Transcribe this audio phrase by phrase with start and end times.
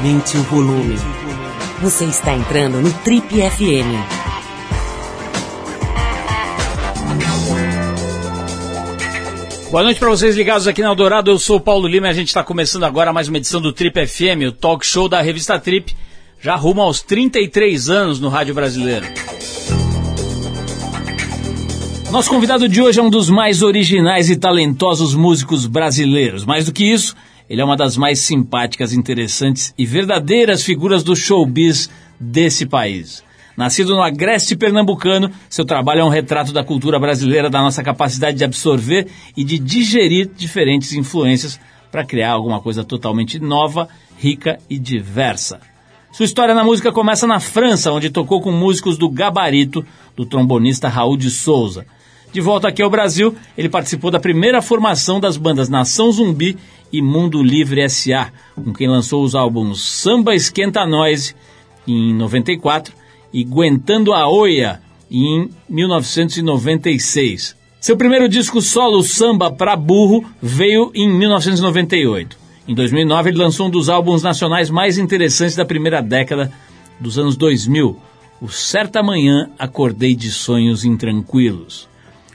[0.00, 0.96] Aumente o volume.
[1.82, 4.00] Você está entrando no Trip FM.
[9.70, 11.30] Boa noite para vocês ligados aqui na Eldorado.
[11.30, 13.74] Eu sou o Paulo Lima e a gente está começando agora mais uma edição do
[13.74, 15.94] Trip FM, o talk show da revista Trip,
[16.40, 19.06] já rumo aos 33 anos no rádio brasileiro.
[22.10, 26.46] Nosso convidado de hoje é um dos mais originais e talentosos músicos brasileiros.
[26.46, 27.14] Mais do que isso,
[27.50, 33.24] ele é uma das mais simpáticas, interessantes e verdadeiras figuras do showbiz desse país.
[33.56, 38.38] Nascido no agreste pernambucano, seu trabalho é um retrato da cultura brasileira, da nossa capacidade
[38.38, 41.58] de absorver e de digerir diferentes influências
[41.90, 45.58] para criar alguma coisa totalmente nova, rica e diversa.
[46.12, 50.88] Sua história na música começa na França, onde tocou com músicos do gabarito do trombonista
[50.88, 51.84] Raul de Souza.
[52.32, 56.56] De volta aqui ao Brasil, ele participou da primeira formação das bandas Nação Zumbi
[56.92, 61.34] e Mundo Livre S.A., com quem lançou os álbuns Samba Esquenta Noise
[61.86, 62.94] em 94
[63.32, 64.80] e Guentando a Oia
[65.10, 67.56] em 1996.
[67.80, 72.36] Seu primeiro disco solo Samba pra Burro veio em 1998.
[72.68, 76.52] Em 2009 ele lançou um dos álbuns nacionais mais interessantes da primeira década
[77.00, 77.96] dos anos 2000,
[78.40, 81.89] o Certa Manhã Acordei de Sonhos Intranquilos.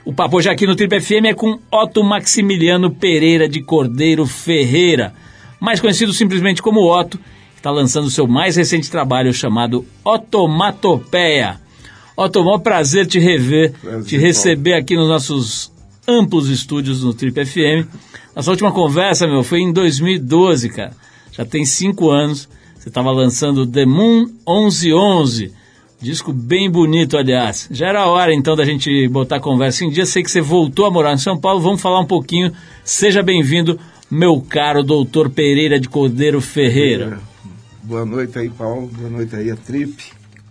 [0.06, 5.12] O papo já aqui no Trip FM é com Otto Maximiliano Pereira de Cordeiro Ferreira,
[5.58, 11.60] mais conhecido simplesmente como Otto, que está lançando seu mais recente trabalho chamado Otomatopeia.
[12.16, 14.82] Otto, maior prazer te rever, prazer, te receber Paulo.
[14.84, 15.72] aqui nos nossos
[16.06, 17.88] amplos estúdios no Trip FM.
[18.36, 20.92] Nossa última conversa, meu, foi em 2012, cara.
[21.32, 22.48] Já tem cinco anos.
[22.78, 25.52] Você estava lançando The Moon 1111
[26.00, 27.68] Disco bem bonito, aliás.
[27.70, 30.04] Já era hora então da gente botar a conversa em dia.
[30.04, 31.60] Sei que você voltou a morar em São Paulo.
[31.60, 32.52] Vamos falar um pouquinho.
[32.84, 33.78] Seja bem-vindo,
[34.10, 37.18] meu caro doutor Pereira de Cordeiro Ferreira.
[37.82, 38.88] Boa noite aí, Paulo.
[38.88, 39.94] Boa noite aí, a Trip.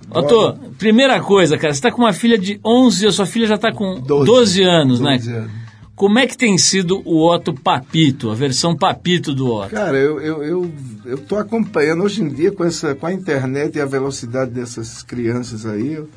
[0.07, 3.55] Doutor, primeira coisa, cara, você está com uma filha de 11, a sua filha já
[3.55, 5.37] está com 12, 12 anos, 12 né?
[5.37, 5.51] Anos.
[5.95, 9.69] Como é que tem sido o Otto Papito, a versão Papito do Otto?
[9.69, 10.71] Cara, eu, eu, eu,
[11.05, 15.01] eu tô acompanhando hoje em dia com, essa, com a internet e a velocidade dessas
[15.01, 16.09] crianças aí, eu,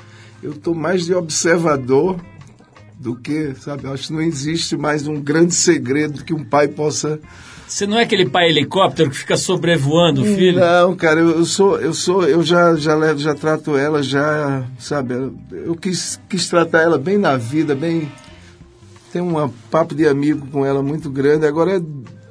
[0.42, 2.18] eu tô mais de observador
[2.98, 6.66] do que, sabe, eu acho que não existe mais um grande segredo que um pai
[6.66, 7.20] possa...
[7.68, 10.58] Você não é aquele pai helicóptero que fica sobrevoando o filho?
[10.58, 14.64] Não, cara, eu, eu sou, eu sou, eu já, já levo, já trato ela, já,
[14.76, 15.14] sabe,
[15.52, 18.10] eu quis, quis tratar ela bem na vida, bem
[19.18, 21.44] tenho um papo de amigo com ela muito grande.
[21.44, 21.82] Agora,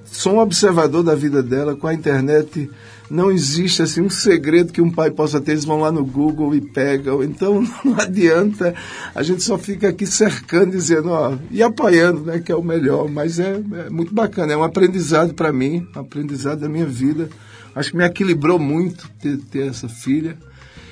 [0.06, 1.76] sou um observador da vida dela.
[1.76, 2.70] Com a internet,
[3.10, 5.52] não existe assim um segredo que um pai possa ter.
[5.52, 7.22] Eles vão lá no Google e pegam.
[7.22, 8.74] Então, não adianta.
[9.14, 13.10] A gente só fica aqui cercando, dizendo, ó, e apoiando, né, que é o melhor.
[13.10, 14.54] Mas é, é muito bacana.
[14.54, 17.30] É um aprendizado para mim, um aprendizado da minha vida.
[17.76, 20.38] Acho que me equilibrou muito ter, ter essa filha.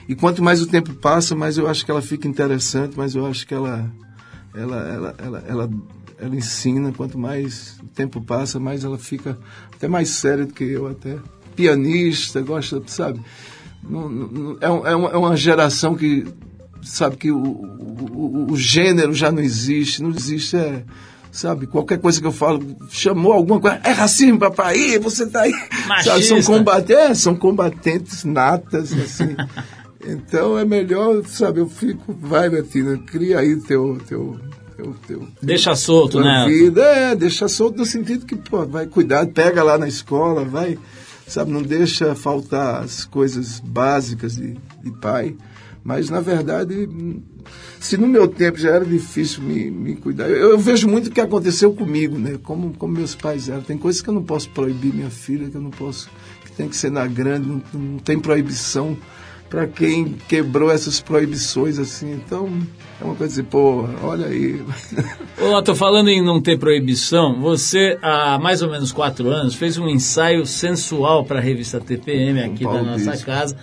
[0.09, 3.25] E quanto mais o tempo passa, mais eu acho que ela fica interessante, mais eu
[3.25, 3.89] acho que ela
[4.55, 5.69] ela, ela, ela, ela,
[6.19, 9.37] ela ensina, quanto mais o tempo passa, mais ela fica
[9.73, 11.17] até mais séria do que eu, até
[11.55, 13.19] pianista, gosta, sabe?
[13.87, 16.25] Não, não, é, é, uma, é uma geração que
[16.81, 20.83] sabe que o, o, o, gênero já não existe, não existe, é,
[21.31, 25.53] sabe, qualquer coisa que eu falo, chamou alguma coisa, é racismo, papai, você tá aí.
[26.03, 29.35] Sabe, são, combatentes, é, são combatentes natas, assim.
[30.07, 33.97] Então é melhor, sabe, eu fico, vai, Betina, cria aí teu.
[34.07, 34.39] teu,
[34.77, 36.45] teu, teu deixa solto, né?
[36.47, 40.77] Vida, é, deixa solto no sentido que, pô, vai cuidar, pega lá na escola, vai,
[41.27, 45.35] sabe, não deixa faltar as coisas básicas de, de pai.
[45.83, 46.89] Mas, na verdade,
[47.79, 51.11] se no meu tempo já era difícil me, me cuidar, eu, eu, vejo muito o
[51.11, 52.39] que aconteceu comigo, né?
[52.41, 53.61] Como, como meus pais eram.
[53.61, 56.09] Tem coisas que eu não posso proibir minha filha, que eu não posso,
[56.43, 58.97] que tem que ser na grande, não, não tem proibição
[59.49, 62.11] para quem quebrou essas proibições, assim.
[62.11, 62.49] Então,
[62.99, 64.61] é uma coisa assim, pô, olha aí.
[65.41, 69.77] Ô, tô falando em não ter proibição, você, há mais ou menos quatro anos, fez
[69.77, 73.25] um ensaio sensual para a revista TPM aqui da nossa Bispo.
[73.25, 73.57] casa,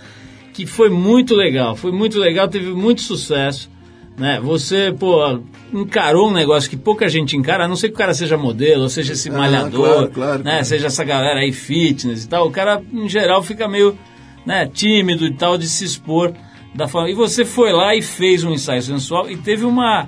[0.53, 3.71] que foi muito legal, foi muito legal, teve muito sucesso.
[4.15, 4.39] Né?
[4.43, 5.39] Você, pô,
[5.73, 8.83] encarou um negócio que pouca gente encara, a não ser que o cara seja modelo,
[8.83, 10.51] ou seja esse ah, malhador, claro, claro, né?
[10.51, 10.65] Claro.
[10.65, 12.47] seja essa galera aí fitness e tal.
[12.47, 13.97] O cara, em geral, fica meio
[14.45, 16.33] né, tímido e tal, de se expor
[16.73, 17.09] da forma.
[17.09, 20.07] E você foi lá e fez um ensaio sensual e teve uma,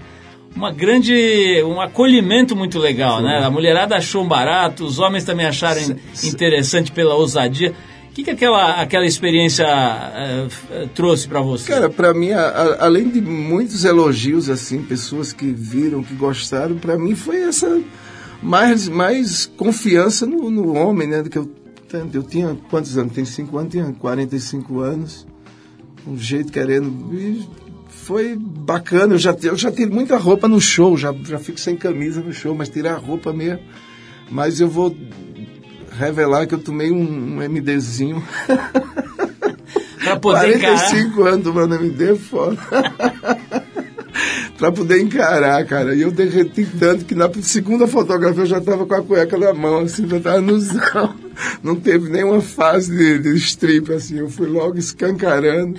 [0.55, 1.61] uma grande.
[1.63, 3.25] um acolhimento muito legal, Sim.
[3.25, 3.43] né?
[3.43, 5.81] A mulherada achou um barato, os homens também acharam
[6.13, 6.29] Sim.
[6.29, 7.73] interessante pela ousadia.
[8.09, 11.69] O que, que aquela, aquela experiência uh, trouxe para você?
[11.69, 16.77] Cara, para mim, a, a, além de muitos elogios, assim, pessoas que viram, que gostaram,
[16.77, 17.81] para mim foi essa
[18.41, 21.23] mais, mais confiança no, no homem, né?
[21.29, 21.51] Que eu
[22.13, 23.13] Eu tinha quantos anos?
[23.13, 25.27] Tem 5 anos, tinha 45 anos.
[26.07, 27.13] Um jeito querendo.
[27.13, 27.47] E
[27.89, 29.13] foi bacana.
[29.13, 32.33] Eu já, eu já tive muita roupa no show, já, já fico sem camisa no
[32.33, 33.61] show, mas tirar a roupa mesmo.
[34.29, 34.95] Mas eu vou
[35.91, 38.23] revelar que eu tomei um, um MDzinho.
[40.03, 41.33] pra poder 45 encarar.
[41.33, 42.57] anos tomando MD, é foda.
[44.57, 45.93] para poder encarar, cara.
[45.95, 49.53] E eu derreti tanto que na segunda fotografia eu já tava com a cueca na
[49.53, 51.15] mão, assim, já tava no zão.
[51.61, 55.77] Não teve nenhuma fase de, de strip, assim, eu fui logo escancarando.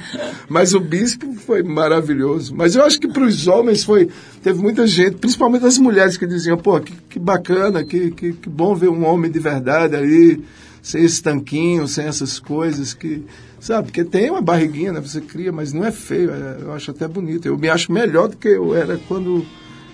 [0.49, 2.55] Mas o bispo foi maravilhoso.
[2.55, 4.11] Mas eu acho que para os homens foi.
[4.43, 8.49] Teve muita gente, principalmente as mulheres, que diziam, pô, que, que bacana, que, que, que
[8.49, 10.45] bom ver um homem de verdade ali,
[10.83, 13.25] sem esse tanquinho, sem essas coisas que
[13.67, 13.89] Sabe?
[13.89, 15.01] Porque tem uma barriguinha, né?
[15.01, 16.31] Você cria, mas não é feio.
[16.31, 17.47] É, eu acho até bonito.
[17.47, 19.45] Eu me acho melhor do que eu era quando,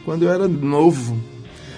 [0.05, 1.19] quando eu era novo.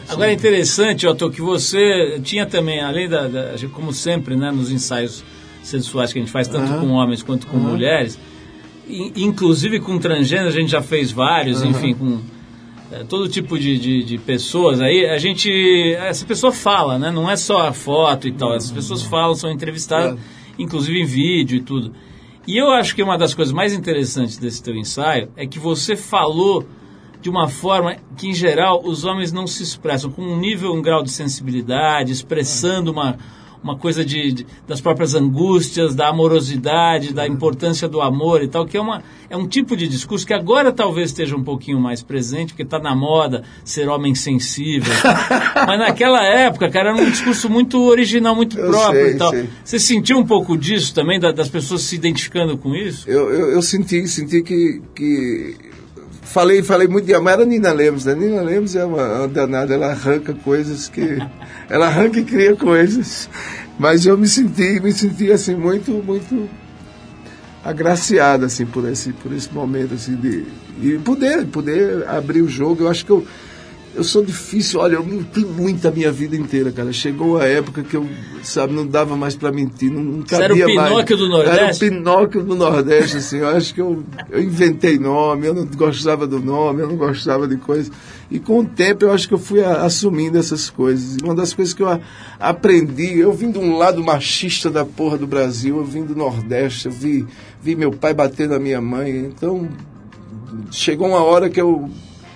[0.09, 4.73] Agora é interessante, Otto, que você tinha também, além da, da, como sempre, né, nos
[4.73, 5.23] ensaios
[5.63, 6.81] sensuais que a gente faz, tanto uhum.
[6.81, 7.71] com homens quanto com uhum.
[7.71, 8.19] mulheres,
[8.89, 11.71] inclusive com transgênero, a gente já fez vários, uhum.
[11.71, 12.19] enfim, com
[12.91, 17.31] é, todo tipo de, de, de, pessoas aí, a gente, essa pessoa fala, né, não
[17.31, 20.19] é só a foto e tal, essas pessoas falam, são entrevistadas
[20.59, 21.93] inclusive em vídeo e tudo.
[22.47, 25.97] E eu acho que uma das coisas mais interessantes desse teu ensaio é que você
[25.97, 26.67] falou
[27.21, 30.83] de uma forma que, em geral, os homens não se expressam, com um nível, um
[30.83, 33.17] grau de sensibilidade, expressando uma
[33.65, 38.67] uma coisa de, de, das próprias angústias, da amorosidade, da importância do amor e tal,
[38.67, 42.03] que é, uma, é um tipo de discurso que agora talvez esteja um pouquinho mais
[42.03, 44.93] presente, porque está na moda ser homem sensível.
[45.67, 49.31] Mas naquela época, cara, era um discurso muito original, muito eu próprio sei, e tal.
[49.31, 49.49] Sei.
[49.65, 53.09] Você sentiu um pouco disso também, da, das pessoas se identificando com isso?
[53.09, 55.57] Eu, eu, eu senti, senti que, que
[56.25, 57.13] falei, falei muito de.
[57.15, 58.15] Era Nina Lemos, né?
[58.15, 61.19] Nina Lemos é uma, uma danada, ela arranca coisas que.
[61.69, 63.29] ela arranca e cria coisas.
[63.79, 66.49] Mas eu me senti, me senti assim, muito, muito
[67.65, 70.45] agraciado assim, por, esse, por esse momento assim, de.
[70.83, 72.85] E poder, poder abrir o jogo.
[72.85, 73.25] Eu acho que eu
[73.95, 76.93] eu sou difícil, olha, eu menti muito a minha vida inteira, cara.
[76.93, 78.07] Chegou a época que eu,
[78.43, 81.19] sabe, não dava mais para mentir, não, não cabia Você era o Pinóquio mais.
[81.19, 81.61] do Nordeste?
[81.61, 83.39] Era o Pinóquio do Nordeste, assim.
[83.39, 87.47] Eu acho que eu, eu inventei nome, eu não gostava do nome, eu não gostava
[87.47, 87.93] de coisas.
[88.31, 91.17] E com o tempo eu acho que eu fui a, assumindo essas coisas.
[91.17, 92.01] E uma das coisas que eu a,
[92.41, 96.87] aprendi, eu vim de um lado machista da porra do Brasil, eu vim do Nordeste,
[96.87, 97.25] eu vi,
[97.63, 99.11] vi meu pai bater na minha mãe.
[99.19, 99.69] Então,
[100.73, 101.89] chegou uma hora que eu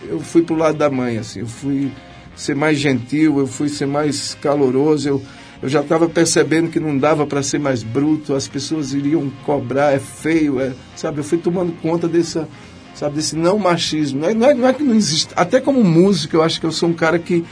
[0.08, 1.92] eu fui pro lado da mãe, assim, eu fui
[2.34, 5.22] ser mais gentil, eu fui ser mais caloroso, eu,
[5.60, 9.92] eu já estava percebendo que não dava para ser mais bruto, as pessoas iriam cobrar,
[9.92, 11.18] é feio, é, sabe?
[11.18, 12.48] Eu fui tomando conta dessa,
[12.94, 14.20] sabe, desse não machismo.
[14.20, 16.66] Não é, não é, não é que não existe, até como músico, eu acho que
[16.66, 17.44] eu sou um cara que,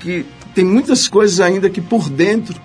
[0.00, 0.24] que
[0.54, 2.60] tem muitas coisas ainda que por dentro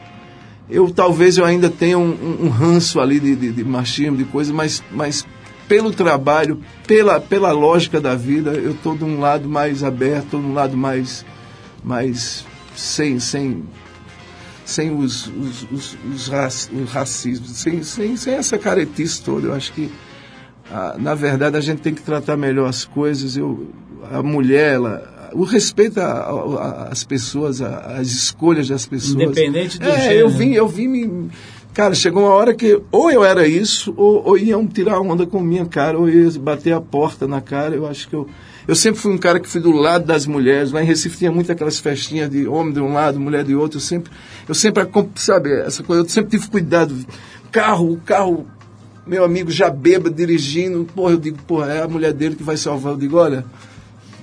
[0.69, 4.25] eu talvez eu ainda tenha um, um, um ranço ali de, de, de, machismo, de
[4.25, 5.25] coisa, mas, mas
[5.67, 10.45] pelo trabalho, pela, pela lógica da vida, eu estou de um lado mais aberto, de
[10.45, 11.25] um lado mais,
[11.83, 13.63] mais sem, sem,
[14.65, 19.47] sem os, os, os, os, raci, os racismos, sem, sem, sem essa caretice toda.
[19.47, 19.91] Eu acho que,
[20.71, 23.35] ah, na verdade, a gente tem que tratar melhor as coisas.
[23.35, 23.67] Eu,
[24.11, 29.15] a mulher, ela, o respeito às pessoas, às escolhas das pessoas.
[29.15, 30.19] Independente do é, gênero.
[30.19, 31.29] Eu vim, eu vim me
[31.77, 35.39] Cara, chegou uma hora que ou eu era isso, ou, ou iam tirar onda com
[35.39, 37.75] minha cara, ou ia bater a porta na cara.
[37.75, 38.27] Eu acho que eu.
[38.67, 40.71] Eu sempre fui um cara que fui do lado das mulheres.
[40.71, 43.77] Lá em Recife tinha muito aquelas festinhas de homem de um lado, mulher de outro.
[43.77, 44.11] Eu sempre,
[44.49, 46.95] eu sempre, sabe, essa coisa, eu sempre tive cuidado.
[47.51, 48.47] Carro, o carro,
[49.05, 50.83] meu amigo já beba dirigindo.
[50.95, 52.93] Porra, eu digo, porra, é a mulher dele que vai salvar.
[52.93, 53.45] Eu digo, olha,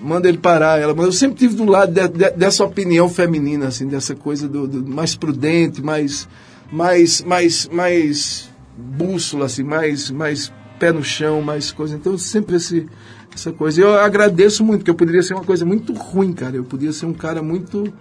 [0.02, 0.80] manda ele parar.
[0.80, 4.48] Ela, mas eu sempre tive do lado de, de, dessa opinião feminina, assim, dessa coisa
[4.48, 6.26] do, do mais prudente, mais
[6.70, 11.96] mais, mais, mais bússola, assim, mais, mais pé no chão, mais coisa.
[11.96, 12.86] Então, sempre esse,
[13.34, 13.80] essa coisa.
[13.80, 16.56] Eu agradeço muito, porque eu poderia ser uma coisa muito ruim, cara.
[16.56, 17.92] Eu podia ser um cara muito,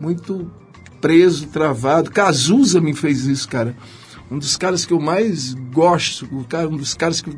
[0.00, 0.50] muito
[1.00, 2.10] preso, travado.
[2.10, 3.76] Cazuza me fez isso, cara.
[4.30, 7.30] Um dos caras que eu mais gosto, cara, um dos caras que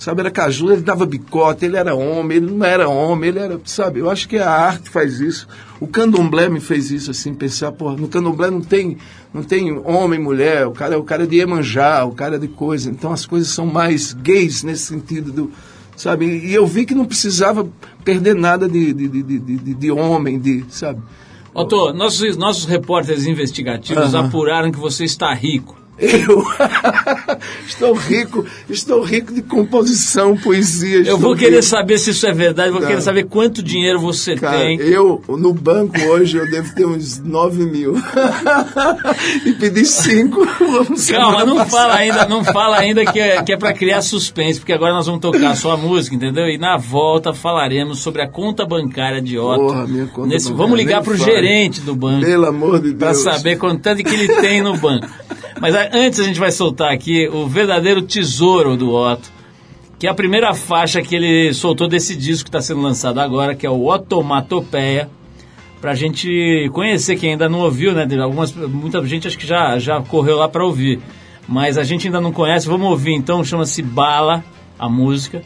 [0.00, 3.60] sabe, era caju, ele dava bicote, ele era homem, ele não era homem, ele era,
[3.66, 5.46] sabe, eu acho que a arte faz isso.
[5.78, 8.96] O candomblé me fez isso, assim, pensar, pô, no candomblé não tem,
[9.32, 12.38] não tem homem e mulher, o cara, o cara é de Iemanjá, o cara é
[12.38, 15.52] de coisa, então as coisas são mais gays nesse sentido do,
[15.94, 17.68] sabe, e eu vi que não precisava
[18.02, 21.02] perder nada de, de, de, de, de homem, de, sabe.
[21.52, 25.79] Otto, nossos, nossos repórteres investigativos apuraram que você está rico.
[26.00, 26.42] Eu
[27.66, 31.02] estou rico, estou rico de composição, poesia.
[31.02, 31.62] Eu vou querer rico.
[31.64, 32.86] saber se isso é verdade, vou Tá.
[32.86, 34.78] querer saber quanto dinheiro você Cara, tem.
[34.80, 37.94] eu, no banco hoje, eu devo ter uns 9 mil.
[39.44, 40.40] e pedi 5.
[41.10, 44.72] Calma, não fala ainda, não fala ainda que é, que é para criar suspense, porque
[44.72, 46.46] agora nós vamos tocar só a música, entendeu?
[46.46, 49.60] E na volta falaremos sobre a conta bancária de Otto.
[49.66, 51.30] Porra, minha conta Nesse- bancária, vamos ligar pro fale.
[51.30, 52.24] gerente do banco.
[52.24, 53.22] Pelo amor de Para Deus.
[53.22, 55.08] saber quanto que ele tem no banco.
[55.60, 59.30] Mas a- antes a gente vai soltar aqui o verdadeiro tesouro do Otto,
[59.98, 63.54] que é a primeira faixa que ele soltou desse disco que está sendo lançado agora,
[63.54, 65.10] que é o Otomatopeia,
[65.80, 68.06] pra gente conhecer quem ainda não ouviu, né?
[68.22, 71.00] Algumas, muita gente acho que já, já correu lá para ouvir,
[71.48, 72.68] mas a gente ainda não conhece.
[72.68, 74.44] Vamos ouvir então, chama-se Bala,
[74.78, 75.42] a música.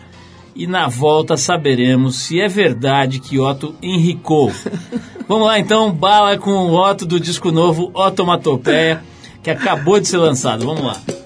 [0.56, 4.52] E na volta saberemos se é verdade que Otto enricou.
[5.26, 9.02] Vamos lá então, bala com o Otto do disco novo Otomatopeia,
[9.44, 10.64] que acabou de ser lançado.
[10.64, 11.23] Vamos lá.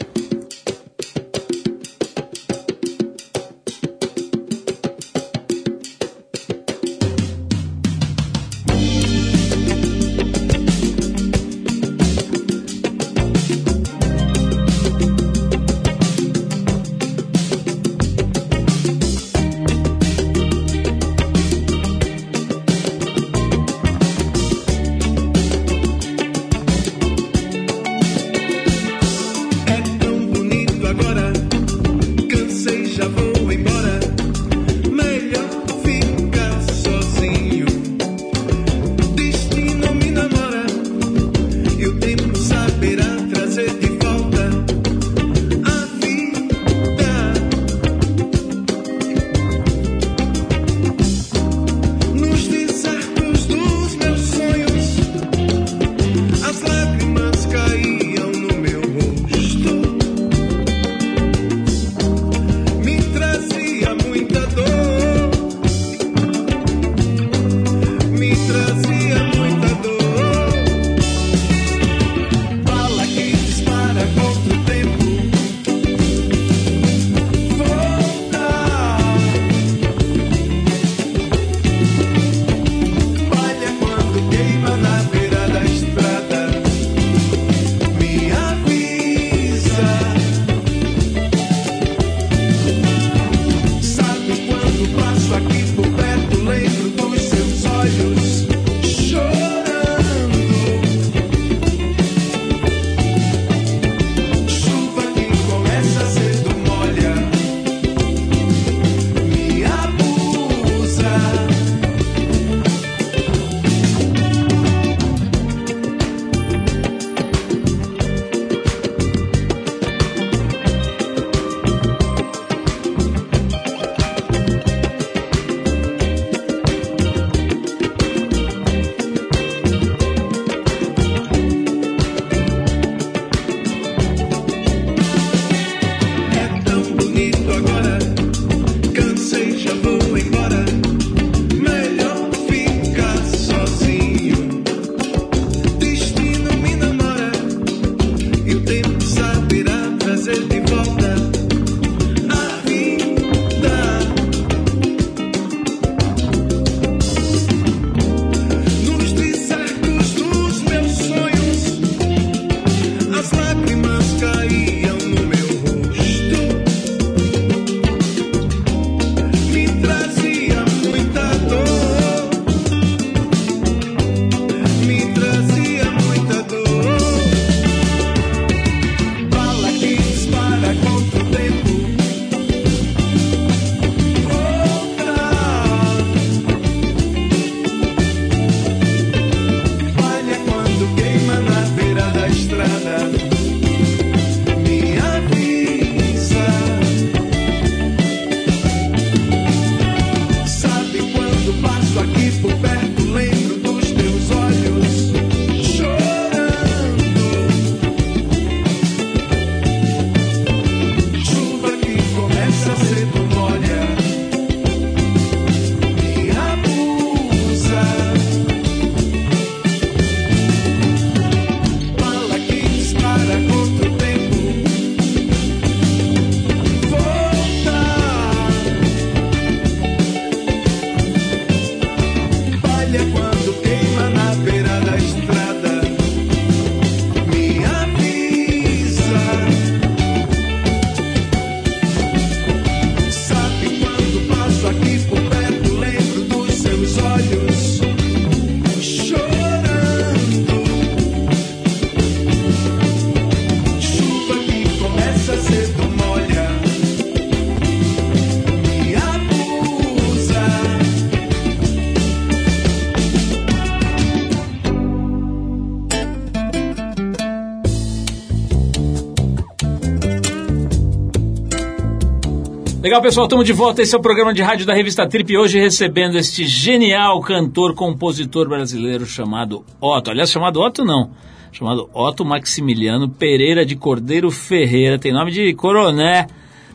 [272.99, 273.81] Legal, pessoal, estamos de volta.
[273.81, 275.37] Esse é o programa de rádio da revista Trip.
[275.37, 280.11] Hoje recebendo este genial cantor, compositor brasileiro chamado Otto.
[280.11, 281.11] Aliás, chamado Otto não.
[281.53, 284.99] Chamado Otto Maximiliano Pereira de Cordeiro Ferreira.
[284.99, 286.27] Tem nome de coroné,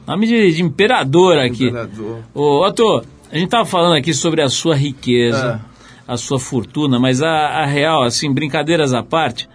[0.08, 1.65] nome de, de imperador aqui.
[1.65, 2.20] Imperador.
[2.34, 5.60] Ô, Otto, a gente estava falando aqui sobre a sua riqueza,
[6.08, 9.50] a sua fortuna, mas a, a real, assim, brincadeiras à parte,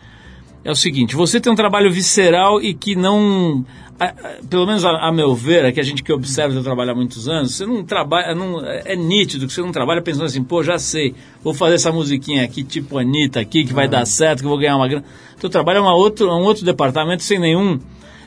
[0.68, 3.64] é o seguinte: você tem um trabalho visceral e que não
[3.98, 4.14] a- a-
[4.48, 6.94] pelo menos a, a meu ver, é que a gente que observa seu trabalho há
[6.94, 10.62] muitos anos, você não trabalha, não, é nítido que você não trabalha pensando assim, pô,
[10.62, 14.44] já sei, vou fazer essa musiquinha aqui, tipo Anitta aqui, que vai dar certo, que
[14.44, 15.04] eu vou ganhar uma grana.
[15.40, 17.78] Teu trabalho é uma outro, um outro departamento sem nenhum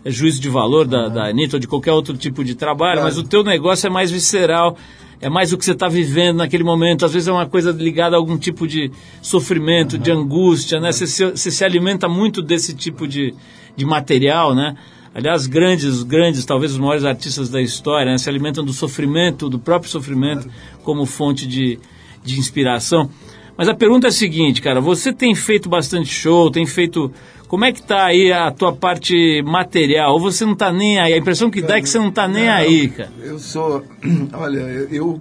[0.04, 3.16] eh, juízo de valor da, da Anitta ou de qualquer outro tipo de trabalho, Claro.
[3.16, 4.76] mas o teu negócio é mais visceral,
[5.22, 8.16] é mais o que você está vivendo naquele momento, às vezes é uma coisa ligada
[8.16, 10.92] a algum tipo de sofrimento, de angústia, né?
[10.92, 13.34] Você se, você se alimenta muito desse tipo de,
[13.76, 14.76] de material, né?
[15.14, 18.18] Aliás, grandes, grandes, talvez os maiores artistas da história, né?
[18.18, 20.50] se alimentam do sofrimento, do próprio sofrimento,
[20.84, 21.78] como fonte de,
[22.24, 23.10] de inspiração.
[23.58, 27.12] Mas a pergunta é a seguinte, cara, você tem feito bastante show, tem feito...
[27.52, 30.14] Como é que tá aí a tua parte material?
[30.14, 31.12] Ou você não tá nem aí?
[31.12, 33.12] A impressão que dá é que você não tá nem Não, aí, cara.
[33.22, 33.84] Eu sou.
[34.32, 35.20] Olha, eu,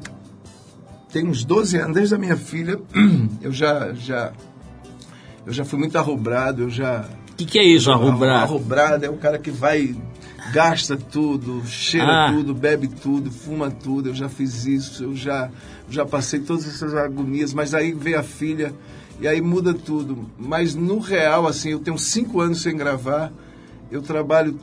[1.13, 2.79] tenho uns 12 anos, desde a minha filha,
[3.43, 3.93] eu já.
[3.95, 4.33] já
[5.45, 7.05] eu já fui muito arrobrado, eu já.
[7.33, 8.45] O que, que é isso, arrobrar?
[8.45, 9.93] Arrobrado é o cara que vai,
[10.53, 12.33] gasta tudo, cheira Ah.
[12.33, 14.11] tudo, bebe tudo, fuma tudo.
[14.11, 15.51] Eu já fiz isso, eu já,
[15.89, 18.73] já passei todas essas agonias, mas aí veio a filha
[19.21, 20.27] e aí muda tudo.
[20.39, 23.33] Mas no real, assim, eu tenho cinco anos sem gravar,
[23.91, 24.59] eu trabalho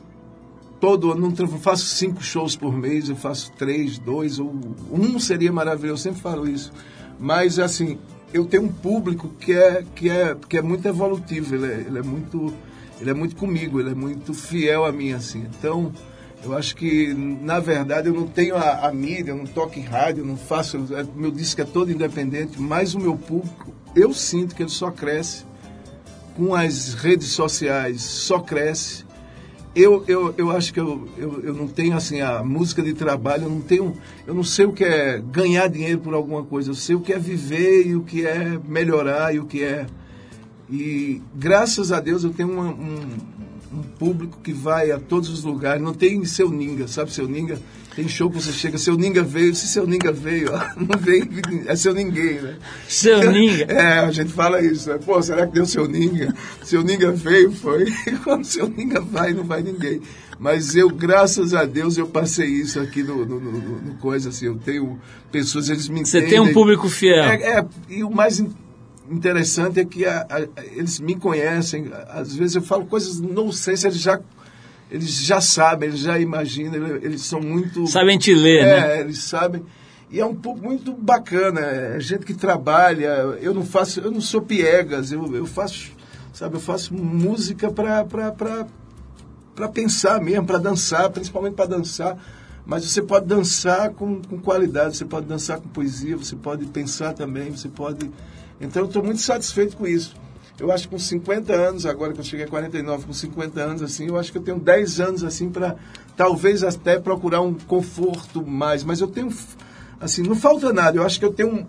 [0.80, 4.54] todo ano, não faço cinco shows por mês, eu faço três, dois, ou
[4.90, 6.72] um seria maravilhoso, eu sempre falo isso.
[7.18, 7.98] Mas assim,
[8.32, 11.98] eu tenho um público que é, que é, que é muito evolutivo, ele é, ele
[11.98, 12.52] é muito.
[13.00, 15.46] Ele é muito comigo, ele é muito fiel a mim, assim.
[15.56, 15.92] Então,
[16.44, 19.82] eu acho que, na verdade, eu não tenho a, a mídia, eu não toco em
[19.82, 20.76] rádio, eu não faço.
[20.94, 24.90] é, meu disco é todo independente, mas o meu público, eu sinto que ele só
[24.90, 25.44] cresce
[26.36, 29.08] com as redes sociais, só cresce
[29.74, 33.44] eu, eu, eu acho que eu, eu, eu não tenho assim a música de trabalho,
[33.44, 33.96] eu não tenho,
[34.26, 37.12] eu não sei o que é ganhar dinheiro por alguma coisa, eu sei o que
[37.12, 39.86] é viver e o que é melhorar e o que é
[40.70, 43.16] e graças a Deus eu tenho uma- um,
[43.72, 47.58] um público que vai a todos os lugares, não tem seu ninga, sabe seu ninga?
[47.94, 51.28] Tem show que você chega, seu ninga veio, se seu ninga veio, ó, não vem,
[51.66, 52.56] é seu ninguém, né?
[52.88, 53.64] Seu ninga.
[53.72, 54.98] É, a gente fala isso, né?
[55.04, 56.32] Pô, será que deu seu ninga?
[56.62, 57.86] Seu ninga veio, foi.
[58.22, 60.00] Quando seu ninga vai, não vai ninguém.
[60.38, 63.50] Mas eu, graças a Deus, eu passei isso aqui no, no, no-
[63.80, 64.96] no- coisa, assim, eu tenho
[65.32, 66.30] pessoas, eles me Você entendem.
[66.30, 67.24] tem um público fiel.
[67.24, 68.54] É, é, e o mais in-
[69.10, 71.90] interessante é que a- a- eles me conhecem.
[72.10, 74.20] Às vezes eu falo coisas, não sei se eles já,
[74.90, 77.86] eles já sabem, eles já imaginam, eles, são muito.
[77.86, 78.96] Sabem te ler, né?
[78.96, 79.62] É, eles sabem.
[80.10, 83.36] E é um pouco muito bacana, é gente que trabalha.
[83.42, 85.90] Eu não faço, eu não sou piegas, eu, eu faço,
[86.32, 88.04] sabe, eu faço música para
[89.54, 92.16] para pensar mesmo, para dançar, principalmente para dançar.
[92.64, 97.12] Mas você pode dançar com, com qualidade, você pode dançar com poesia, você pode pensar
[97.14, 98.10] também, você pode.
[98.60, 100.14] Então eu estou muito satisfeito com isso.
[100.58, 103.82] Eu acho que com 50 anos, agora que eu cheguei a 49, com 50 anos,
[103.82, 105.76] assim, eu acho que eu tenho 10 anos, assim, para
[106.16, 108.82] talvez até procurar um conforto mais.
[108.82, 109.32] Mas eu tenho,
[110.00, 110.96] assim, não falta nada.
[110.96, 111.66] Eu acho que eu tenho um,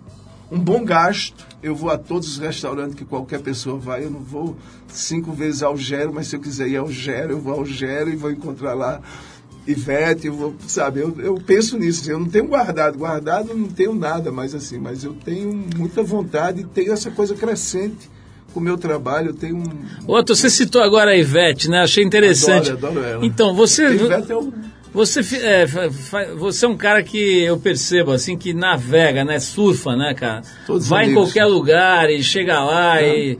[0.50, 1.46] um bom gasto.
[1.62, 4.04] Eu vou a todos os restaurantes que qualquer pessoa vai.
[4.04, 4.56] Eu não vou
[4.88, 8.10] cinco vezes ao Gero, mas se eu quiser ir ao Gero, eu vou ao Gero
[8.10, 9.00] e vou encontrar lá
[9.66, 14.32] Ivete, eu sabe, eu, eu penso nisso, eu não tenho guardado, guardado não tenho nada
[14.32, 18.10] mais assim, mas eu tenho muita vontade e tenho essa coisa crescente
[18.52, 19.64] com o meu trabalho, eu tenho um...
[20.06, 21.82] Outro, você citou agora a Ivete, né?
[21.82, 22.70] Achei interessante.
[22.72, 23.26] Adoro, adoro ela.
[23.26, 24.52] Então, você, A Ivete é um...
[24.92, 25.66] você, é,
[26.36, 29.38] você é um cara que eu percebo, assim, que navega, né?
[29.38, 30.42] Surfa, né, cara?
[30.66, 31.24] Todos Vai em amigos.
[31.26, 33.38] qualquer lugar e chega lá e...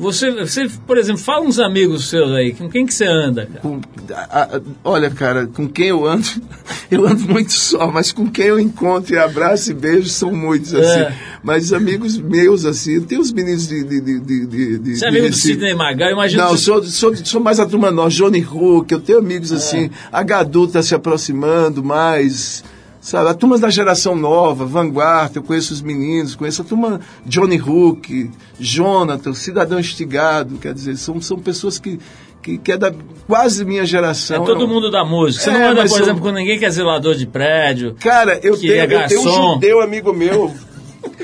[0.00, 3.60] Você, você, por exemplo, fala uns amigos seus aí, com quem que você anda, cara?
[3.60, 3.80] com-
[4.14, 6.26] a- a- olha, cara, com quem eu ando,
[6.90, 10.74] eu ando muito só, mas com quem eu encontro e abraço e beijo são muitos,
[10.74, 11.00] assim.
[11.00, 11.14] É.
[11.42, 13.84] Mas amigos meus, assim, tem os meninos de...
[13.84, 15.48] de, de, de, de, de Você é amigo do Recife.
[15.54, 18.90] Sidney Magal, eu imagino Não, que sou, sou, sou mais a turma nós, Johnny Hook,
[18.90, 22.64] eu tenho amigos assim, a Gadu tá se aproximando mais,
[23.00, 27.60] sabe, a turma da geração nova, Vanguarda, eu conheço os meninos, conheço a turma Johnny
[27.60, 31.98] Hook, Jonathan, Cidadão Estigado, quer dizer, são, são pessoas que,
[32.42, 32.92] que, que é da
[33.26, 34.44] quase minha É geração.
[34.44, 35.44] todo Eu- mundo da música.
[35.44, 37.94] Você É, não anda, por exemplo, com ninguém que é zelador de prédio.
[38.00, 39.52] Cara, eu tenho, é eu tenho um garçom.
[39.54, 40.52] judeu amigo meu.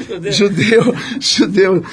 [0.06, 0.32] Judeu.
[0.32, 1.84] judeu, judeu,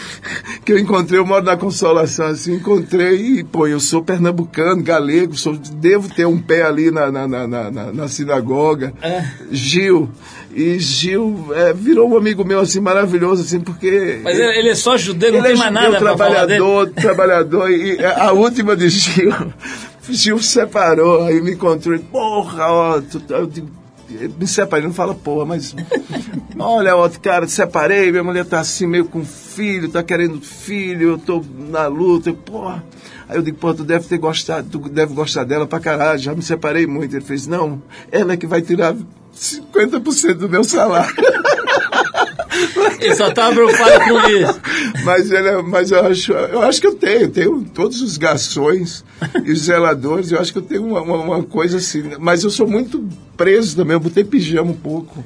[0.63, 5.36] que eu encontrei, eu moro na Consolação, assim, encontrei e, pô, eu sou pernambucano, galego,
[5.36, 8.93] sou, devo ter um pé ali na, na, na, na, na sinagoga.
[9.02, 9.24] É.
[9.52, 10.10] Gil,
[10.54, 14.19] e Gil é, virou um amigo meu, assim, maravilhoso, assim, porque...
[14.24, 18.32] Mas ele, ele é só judeu, não tem é mais nada trabalhador, trabalhador, e a
[18.32, 19.34] última de Gil,
[20.10, 23.69] Gil separou, aí me encontrou, porra, ó, tu, eu digo,
[24.38, 25.76] me separei, não fala porra, mas.
[26.58, 31.18] Olha, outro cara, separei, minha mulher tá assim, meio com filho, tá querendo filho, eu
[31.18, 32.84] tô na luta, eu, porra.
[33.28, 36.36] Aí eu digo, pô, tu deve ter gostado, tu deve gostar dela pra caralho, já
[36.36, 37.16] me separei muito.
[37.16, 38.96] Ele fez, não, ela é que vai tirar
[39.36, 41.13] 50% do meu salário.
[43.00, 44.62] Ele só estava preocupado com isso.
[45.04, 47.30] Mas, ele, é, mas eu, acho, eu acho que eu tenho.
[47.30, 49.04] Tenho todos os garçons
[49.44, 50.32] e os zeladores.
[50.32, 52.04] Eu acho que eu tenho uma, uma, uma coisa assim.
[52.20, 53.94] Mas eu sou muito preso também.
[53.94, 55.24] Eu botei pijama um pouco.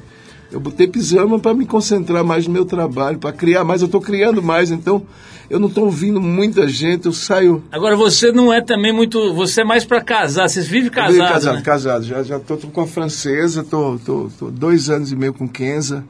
[0.52, 3.82] Eu botei pijama para me concentrar mais no meu trabalho, para criar mais.
[3.82, 5.06] Eu estou criando mais, então
[5.50, 7.64] eu não estou ouvindo muita gente, eu saio.
[7.72, 9.34] Agora você não é também muito.
[9.34, 11.18] Você é mais para casar, vocês vivem casados.
[11.18, 11.62] Casado, né?
[11.62, 12.04] casado.
[12.06, 16.04] Já tô, com a francesa, tô, tô, tô dois anos e meio com Kenza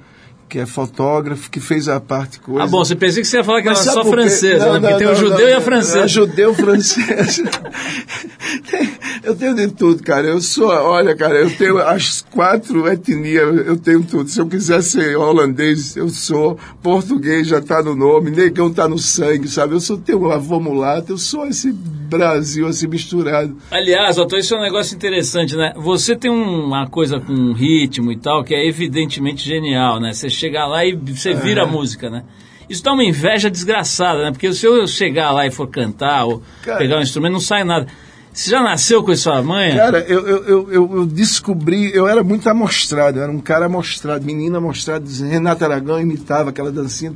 [0.47, 2.63] que é fotógrafo, que fez a parte coisa.
[2.63, 4.79] Ah, bom, você pensei que você ia falar que Mas era só francesa, não, né?
[4.79, 6.03] Porque não, tem o judeu e a francesa.
[6.03, 7.43] A judeu francesa.
[9.23, 10.27] eu tenho de tudo, cara.
[10.27, 14.29] Eu sou, olha, cara, eu tenho as quatro etnias, eu tenho tudo.
[14.29, 16.57] Se eu quiser ser holandês, eu sou.
[16.81, 19.73] Português já está no nome, negão está no sangue, sabe?
[19.73, 23.57] Eu sou tenho avô mulato, eu sou esse Brasil assim misturado.
[23.69, 25.73] Aliás, Otto, isso é um negócio interessante, né?
[25.75, 30.13] Você tem uma coisa com ritmo e tal que é evidentemente genial, né?
[30.13, 32.23] Você chegar lá e você vira a música, né?
[32.69, 34.32] Isso dá uma inveja desgraçada, né?
[34.32, 37.63] Porque se eu chegar lá e for cantar ou Cara, pegar um instrumento, não sai
[37.63, 37.88] nada.
[38.34, 39.76] Você já nasceu com isso mãe?
[39.76, 44.23] Cara, eu, eu, eu, eu, descobri, eu era muito amostrado, eu era um cara amostrado,
[44.23, 47.12] menina amostrado, Renata Aragão imitava aquela dancinha.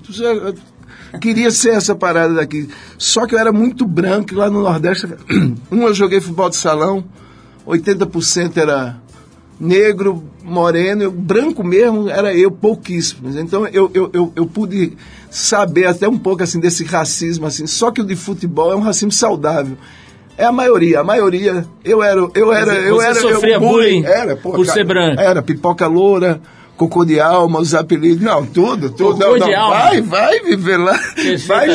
[1.14, 2.68] Eu queria ser essa parada daqui.
[2.98, 5.08] Só que eu era muito branco lá no Nordeste.
[5.72, 7.04] Um, eu joguei futebol de salão,
[7.68, 8.98] 80% era
[9.62, 13.36] negro, moreno, eu, branco mesmo era eu, pouquíssimos.
[13.36, 14.98] Então eu, eu, eu, eu, pude
[15.30, 17.68] saber até um pouco assim desse racismo assim.
[17.68, 19.78] Só que o de futebol é um racismo saudável.
[20.36, 21.64] É a maioria, a maioria.
[21.86, 24.84] Eu era, eu era, eu você era, sofria eu, bullying, era, pô, por cara, ser
[24.84, 25.22] branco.
[25.22, 26.42] Era pipoca loura,
[26.82, 29.20] cocô de alma, os apelidos, não, tudo, tudo.
[29.20, 29.70] Não, não.
[29.70, 31.00] Vai, vai viver lá.
[31.46, 31.68] Vai,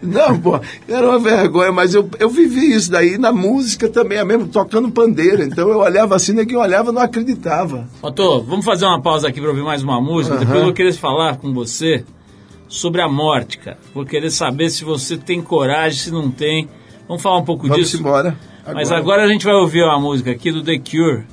[0.00, 0.58] não, pô,
[0.88, 4.90] era uma vergonha, mas eu, eu vivi isso daí na música também, é mesmo tocando
[4.90, 5.42] pandeiro.
[5.42, 7.86] Então eu olhava assim, quem olhava não acreditava.
[8.00, 10.34] Otô, vamos fazer uma pausa aqui para ouvir mais uma música.
[10.34, 10.40] Uhum.
[10.40, 12.04] Depois eu vou querer falar com você
[12.66, 13.78] sobre a morte, cara.
[13.94, 16.68] Vou querer saber se você tem coragem, se não tem.
[17.06, 17.98] Vamos falar um pouco vamos disso.
[17.98, 18.36] Embora.
[18.62, 18.74] Agora.
[18.74, 21.24] Mas agora a gente vai ouvir uma música aqui do The Cure,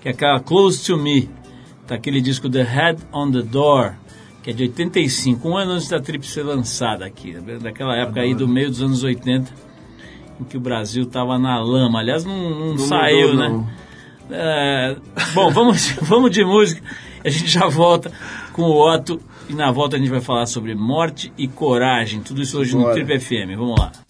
[0.00, 1.30] que é aquela Close to Me
[1.88, 3.94] daquele disco The Head on the Door,
[4.42, 8.34] que é de 85, um ano antes da Trip ser lançada aqui, daquela época aí
[8.34, 9.50] do meio dos anos 80,
[10.40, 11.98] em que o Brasil estava na lama.
[11.98, 13.48] Aliás, não, não, não saiu, mudou, né?
[13.48, 13.88] Não.
[14.30, 14.96] É,
[15.34, 16.82] bom, vamos, vamos de música.
[17.24, 18.12] A gente já volta
[18.52, 22.20] com o Otto e na volta a gente vai falar sobre morte e coragem.
[22.20, 22.88] Tudo isso hoje Bora.
[22.88, 23.56] no Trip FM.
[23.56, 24.07] Vamos lá.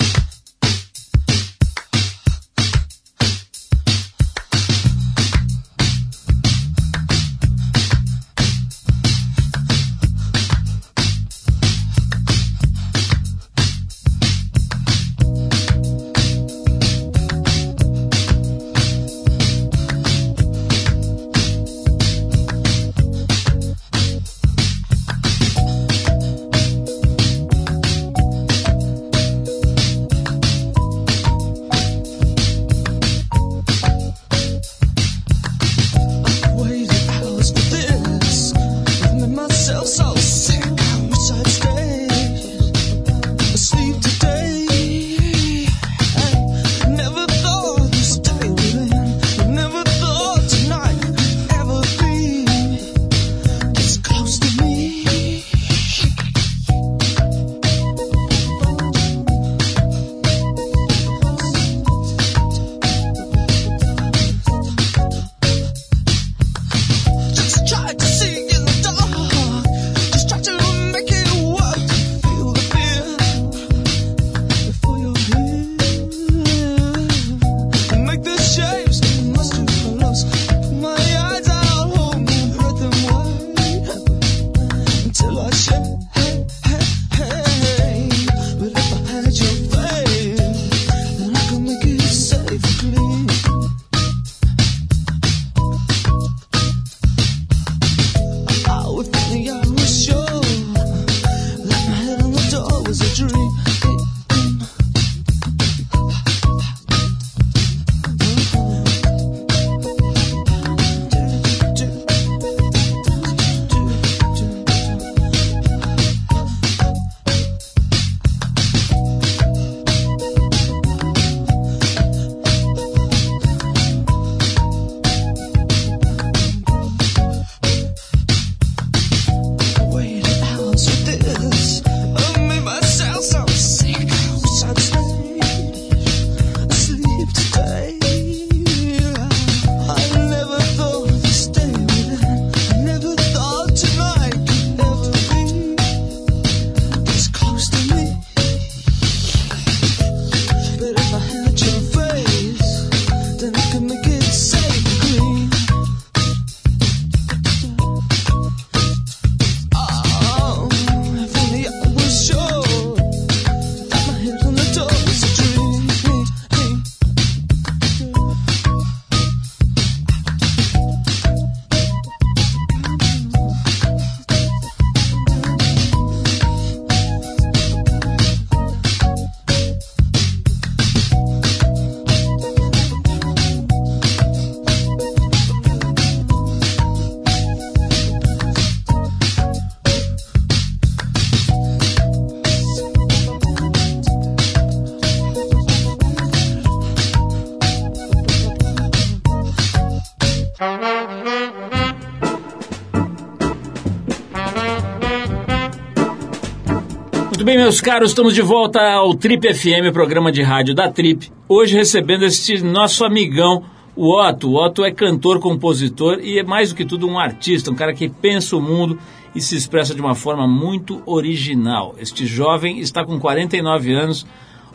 [207.59, 211.29] Meus caros, estamos de volta ao Trip FM, programa de rádio da Trip.
[211.49, 213.65] Hoje recebendo este nosso amigão,
[213.97, 214.49] o Otto.
[214.49, 217.93] O Otto é cantor, compositor e é mais do que tudo um artista, um cara
[217.93, 218.97] que pensa o mundo
[219.35, 221.97] e se expressa de uma forma muito original.
[221.99, 224.25] Este jovem está com 49 anos.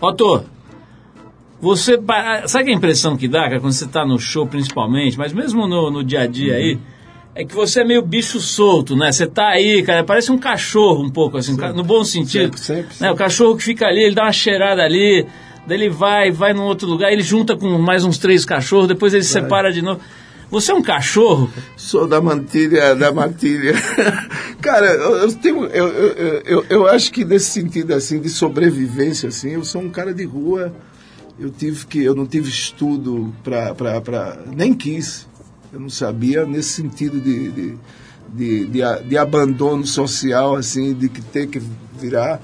[0.02, 0.44] Otto,
[1.62, 1.98] você.
[2.48, 5.90] Sabe a impressão que dá, cara, quando você está no show principalmente, mas mesmo no,
[5.90, 6.78] no dia a dia aí,
[7.36, 9.12] é que você é meio bicho solto, né?
[9.12, 12.58] Você tá aí, cara, parece um cachorro um pouco, assim, sempre, no bom sentido.
[12.58, 13.12] Sempre, sempre, né?
[13.12, 15.26] O cachorro que fica ali, ele dá uma cheirada ali,
[15.66, 19.14] daí ele vai, vai num outro lugar, ele junta com mais uns três cachorros, depois
[19.14, 19.32] ele vai.
[19.32, 20.00] separa de novo.
[20.52, 21.52] Você é um cachorro?
[21.76, 23.74] Sou da mantilha, da mantilha.
[24.62, 29.30] Cara, eu, eu tenho, eu, eu, eu, eu, acho que nesse sentido assim de sobrevivência
[29.30, 30.72] assim, eu sou um cara de rua.
[31.40, 35.28] Eu tive que, eu não tive estudo para, nem quis.
[35.74, 37.78] Eu não sabia nesse sentido de, de,
[38.30, 41.60] de, de, de abandono social assim, de que ter que
[42.00, 42.40] virar,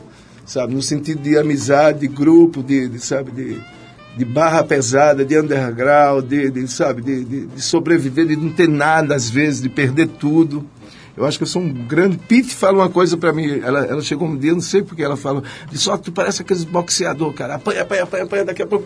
[0.46, 3.62] sabe, no sentido de amizade, de grupo, de, de sabe, de
[4.18, 8.68] de barra pesada, de underground, de, de sabe, de, de, de, sobreviver, de não ter
[8.68, 10.66] nada às vezes, de perder tudo.
[11.20, 12.18] Eu acho que eu sou um grande.
[12.18, 13.60] Pete fala uma coisa para mim.
[13.60, 15.44] Ela, ela chegou um dia, não sei porque ela falou.
[15.74, 17.56] Só que tu parece aqueles boxeador, cara.
[17.56, 18.86] Apanha, apanha, apanha, apanha, daqui a pouco.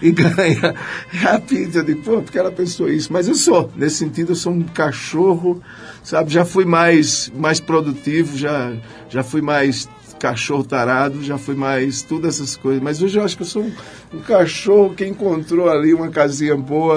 [0.00, 0.72] E ganha.
[1.26, 3.12] A eu digo, pô, porque ela pensou isso.
[3.12, 3.72] Mas eu sou.
[3.74, 5.60] Nesse sentido, eu sou um cachorro,
[6.00, 6.32] sabe?
[6.32, 8.72] Já fui mais, mais produtivo, já,
[9.08, 12.82] já fui mais cachorro tarado, já fui mais tudo essas coisas.
[12.82, 13.72] Mas hoje eu acho que eu sou um,
[14.14, 16.96] um cachorro que encontrou ali uma casinha boa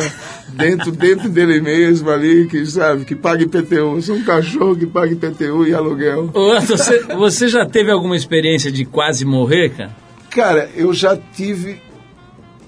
[0.50, 3.96] dentro, dentro dele mesmo ali, que sabe, que paga IPTU.
[3.96, 6.32] Eu sou um cachorro que paga IPTU e aluguel.
[6.68, 9.96] Você, você já teve alguma experiência de quase morrer, cara?
[10.30, 11.82] Cara, eu já tive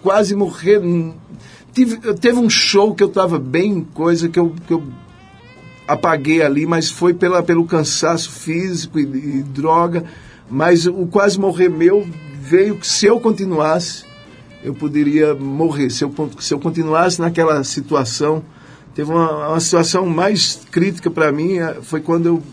[0.02, 0.82] quase morrer.
[1.74, 4.84] Tive, teve um show que eu tava bem, coisa que eu, que eu
[5.88, 10.04] apaguei ali, mas foi pela, pelo cansaço físico e, e droga.
[10.52, 12.06] Mas o quase morrer meu
[12.42, 14.04] veio que se eu continuasse,
[14.62, 15.90] eu poderia morrer.
[15.90, 18.44] Se eu, se eu continuasse naquela situação,
[18.94, 22.44] teve uma, uma situação mais crítica para mim, eh, foi quando eu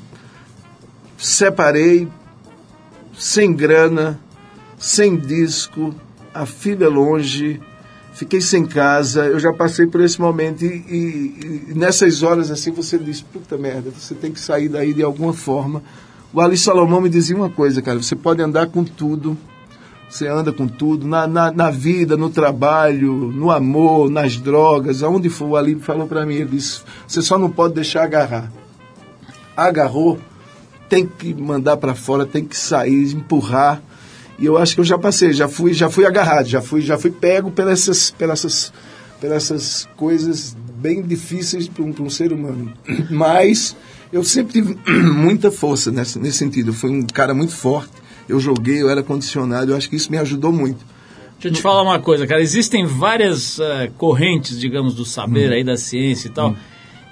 [1.18, 2.06] separei,
[3.18, 4.20] sem grana,
[4.78, 5.92] sem disco,
[6.32, 7.60] a filha longe,
[8.12, 12.70] fiquei sem casa, eu já passei por esse momento e, e, e, nessas horas assim
[12.70, 15.82] você diz, puta merda, você tem que sair daí de alguma forma,
[16.32, 19.36] o Ali Salomão me dizia uma coisa, cara, você pode andar com tudo,
[20.08, 25.28] você anda com tudo, na, na, na vida, no trabalho, no amor, nas drogas, aonde
[25.28, 25.48] for.
[25.48, 28.52] O Ali falou para mim, ele disse, você só não pode deixar agarrar.
[29.56, 30.18] Agarrou,
[30.88, 33.82] tem que mandar para fora, tem que sair, empurrar.
[34.38, 36.96] E eu acho que eu já passei, já fui, já fui agarrado, já fui, já
[36.96, 38.72] fui pego pelas essas, pelas essas,
[39.20, 42.72] pelas essas coisas bem difíceis para um, um ser humano.
[43.10, 43.74] Mas
[44.12, 44.78] eu sempre tive
[45.12, 46.70] muita força nesse, nesse sentido.
[46.70, 47.92] Eu fui um cara muito forte.
[48.28, 49.72] Eu joguei, eu era condicionado.
[49.72, 50.84] Eu acho que isso me ajudou muito.
[51.34, 52.40] Deixa eu te falar uma coisa, cara.
[52.40, 55.54] Existem várias uh, correntes, digamos, do saber hum.
[55.54, 56.56] aí, da ciência e tal, hum.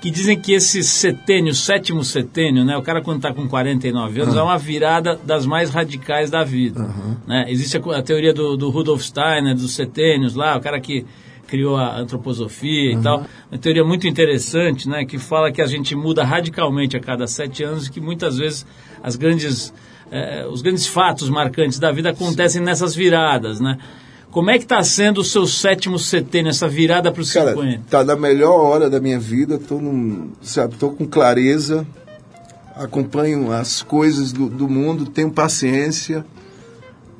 [0.00, 2.76] que dizem que esse setênio, sétimo setênio, né?
[2.76, 6.80] O cara quando está com 49 anos, é uma virada das mais radicais da vida.
[6.80, 7.16] Uhum.
[7.24, 7.46] Né?
[7.48, 11.06] Existe a, a teoria do, do Rudolf Steiner, dos setênios lá, o cara que
[11.46, 13.00] criou a antroposofia uhum.
[13.00, 13.26] e tal.
[13.50, 17.62] Uma teoria muito interessante, né, que fala que a gente muda radicalmente a cada sete
[17.62, 18.66] anos e que muitas vezes
[19.02, 19.72] as grandes,
[20.10, 22.64] eh, os grandes fatos marcantes da vida acontecem Sim.
[22.64, 23.78] nessas viradas, né?
[24.30, 27.82] Como é que está sendo o seu sétimo CT nessa virada para o 50?
[27.86, 29.80] Está na melhor hora da minha vida, estou
[30.78, 31.86] tô com clareza,
[32.74, 36.22] acompanho as coisas do, do mundo, tenho paciência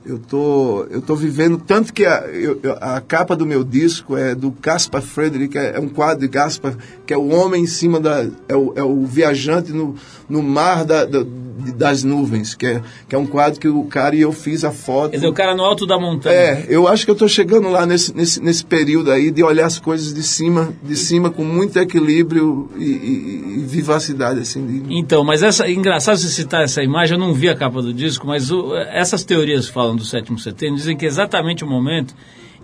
[0.06, 4.34] eu tô, eu tô vivendo, tanto que a, eu, a capa do meu disco é
[4.34, 7.98] do Caspar Frederick, é, é um quadro de Caspar, que é o homem em cima
[7.98, 8.24] da.
[8.48, 9.96] é o, é o viajante no,
[10.28, 11.24] no mar da, da
[11.56, 14.70] das nuvens, que é, que é um quadro que o cara e eu fiz a
[14.70, 15.10] foto.
[15.10, 16.34] Quer dizer, o cara no alto da montanha.
[16.34, 19.66] É, eu acho que eu estou chegando lá nesse, nesse, nesse período aí de olhar
[19.66, 24.84] as coisas de cima, de cima com muito equilíbrio e, e, e vivacidade, assim.
[24.90, 28.26] Então, mas essa, engraçado você citar essa imagem, eu não vi a capa do disco,
[28.26, 32.14] mas o, essas teorias falam do sétimo setembro, dizem que é exatamente o momento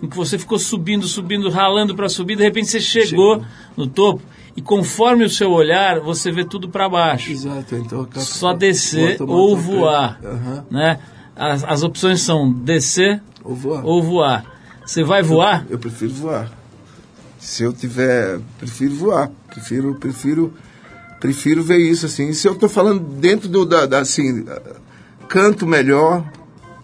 [0.02, 3.46] em que você ficou subindo, subindo, ralando para subir, de repente você chegou, chegou.
[3.76, 4.20] no topo
[4.57, 7.33] e conforme o seu olhar, você vê tudo para baixo.
[7.33, 10.62] Exato, então só descer ou voar, uhum.
[10.71, 10.99] né?
[11.35, 13.85] As, as, opções são descer ou voar.
[13.85, 14.45] ou voar.
[14.85, 15.65] Você vai voar?
[15.67, 16.53] Eu, eu, prefiro voar.
[17.38, 19.31] Se eu tiver, prefiro voar.
[19.49, 20.53] Prefiro, prefiro,
[21.19, 22.33] prefiro ver isso assim.
[22.35, 24.45] Se eu estou falando dentro do da, da assim,
[25.27, 26.23] canto melhor,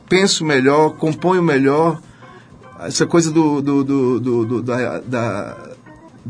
[0.08, 2.00] penso melhor, componho melhor.
[2.80, 5.68] Essa coisa do, do, do, do da, da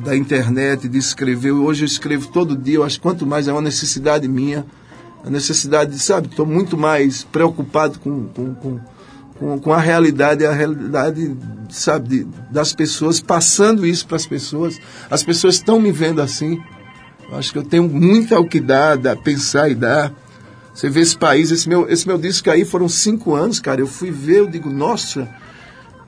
[0.04, 1.52] da internet, de escrever.
[1.52, 4.64] Hoje eu escrevo todo dia, eu acho quanto mais é uma necessidade minha.
[5.24, 8.80] A necessidade de, sabe, estou muito mais preocupado com, com, com,
[9.38, 11.36] com, com a realidade, a realidade,
[11.68, 14.78] sabe, de, das pessoas, passando isso para as pessoas.
[15.10, 16.60] As pessoas estão me vendo assim.
[17.28, 20.12] Eu acho que eu tenho muito ao que dar, dar, pensar e dar.
[20.72, 23.80] Você vê esse país, esse meu, esse meu disco aí foram cinco anos, cara.
[23.80, 25.28] Eu fui ver, eu digo, nossa,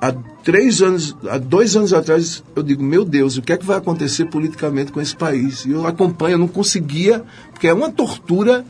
[0.00, 3.66] há três anos, há dois anos atrás, eu digo, meu Deus, o que é que
[3.66, 5.64] vai acontecer politicamente com esse país?
[5.64, 8.64] E eu acompanho, eu não conseguia, porque é uma tortura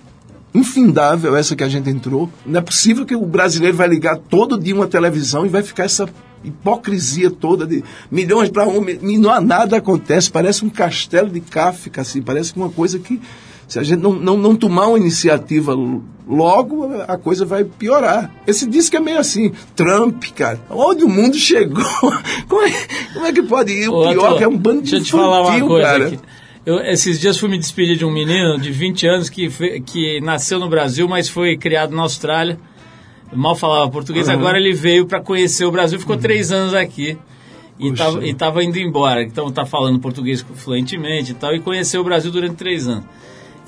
[0.53, 2.29] infindável essa que a gente entrou.
[2.45, 5.85] Não é possível que o brasileiro vai ligar todo dia uma televisão e vai ficar
[5.85, 6.09] essa
[6.43, 11.41] hipocrisia toda de milhões para um, e não há nada acontece, parece um castelo de
[11.41, 13.21] Kafka, assim, parece uma coisa que
[13.71, 15.77] se a gente não, não, não tomar uma iniciativa
[16.29, 18.31] logo, a coisa vai piorar.
[18.47, 21.85] Esse disco é meio assim, Trump, cara, onde o mundo chegou?
[22.49, 22.73] Como é,
[23.15, 23.89] como é que pode ir?
[23.89, 25.67] O Ô, pior Arthur, que é um bando de Deixa eu te falar uma infantil,
[25.69, 26.07] coisa cara.
[26.09, 26.19] aqui.
[26.67, 29.49] Eu, esses dias fui me despedir de um menino de 20 anos que,
[29.87, 32.59] que nasceu no Brasil, mas foi criado na Austrália.
[33.33, 34.35] Mal falava português, Uhum.
[34.35, 37.17] agora ele veio para conhecer o Brasil, ficou três anos aqui.
[37.79, 38.05] E Puxa.
[38.05, 39.23] tava, e tava indo embora.
[39.23, 43.05] Então tá falando português fluentemente e tal, e conheceu o Brasil durante três anos.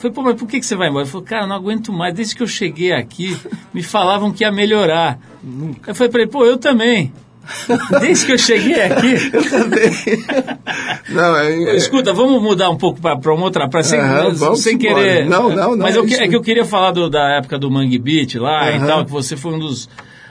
[0.03, 1.05] Falei, pô, mas por que, que você vai embora?
[1.05, 2.13] Ele falou, cara, não aguento mais.
[2.13, 3.37] Desde que eu cheguei aqui,
[3.73, 5.17] me falavam que ia melhorar.
[5.87, 7.13] Eu falei pra ele, pô, eu também.
[8.01, 9.15] Desde que eu cheguei aqui,
[11.11, 14.01] Não, é, é- Escuta, vamos mudar um pouco para uma outra praia, sem,
[14.35, 15.27] vamos sem querer.
[15.27, 16.23] Não, não, não, Mas é eu que- isso.
[16.23, 18.87] é que eu queria falar do- da época do Mangue Beach lá e Aham.
[18.87, 19.89] tal, que você foi um dos,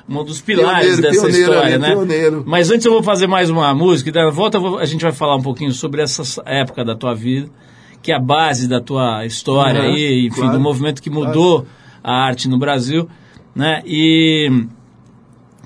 [0.10, 1.90] um dos pilares Pioneiro, dessa pioneiro, história, né?
[1.92, 2.44] Pioneiro.
[2.46, 5.02] Mas antes eu vou fazer mais uma música e da volta eu vou- a gente
[5.02, 7.50] vai falar um pouquinho sobre essa época da tua vida,
[8.02, 10.54] que é a base da tua história Aham, aí, enfim, claro.
[10.54, 11.66] do movimento que mudou
[12.04, 13.08] a arte no Brasil,
[13.56, 13.82] né?
[13.86, 14.68] E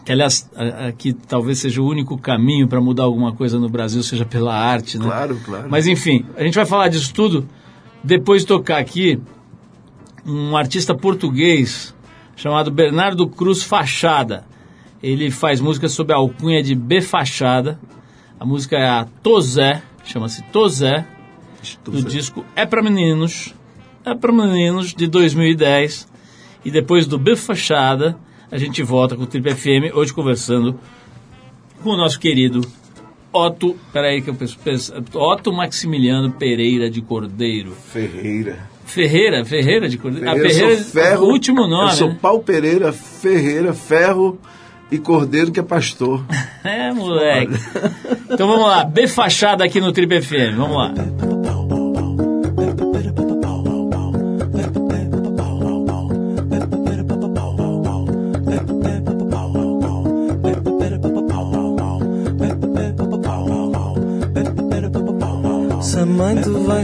[0.04, 0.50] que aliás
[0.88, 5.00] aqui talvez seja o único caminho para mudar alguma coisa no Brasil seja pela arte,
[5.00, 5.06] né?
[5.06, 5.68] Claro, claro.
[5.70, 7.48] Mas enfim, a gente vai falar disso tudo
[8.04, 9.20] depois de tocar aqui
[10.26, 11.96] um artista português
[12.36, 14.46] chamado Bernardo Cruz Fachada.
[15.02, 17.80] Ele faz música sob a alcunha de B Fachada.
[18.40, 21.06] A música é a Tozé, chama-se Tozé,
[21.84, 23.54] do disco É Pra Meninos,
[24.06, 26.08] É Pra Meninos de 2010.
[26.64, 28.18] E depois do B Fachada,
[28.52, 30.80] a gente volta com o Trip FM, hoje conversando
[31.84, 32.62] com o nosso querido
[33.32, 37.72] Otto, peraí que eu penso, penso Otto Maximiliano Pereira de Cordeiro.
[37.72, 38.58] Ferreira.
[38.86, 40.30] Ferreira, Ferreira de Cordeiro.
[40.30, 41.26] Ah, Ferreira, sou Ferro.
[41.26, 41.90] o último nome.
[41.92, 42.18] Eu sou né?
[42.22, 44.40] Paulo Pereira, Ferreira, Ferro
[44.92, 46.24] e Cordeiro, que é pastor.
[46.66, 47.54] É, moleque.
[48.28, 50.94] Então vamos lá, B Fachada aqui no Trip FM, vamos lá.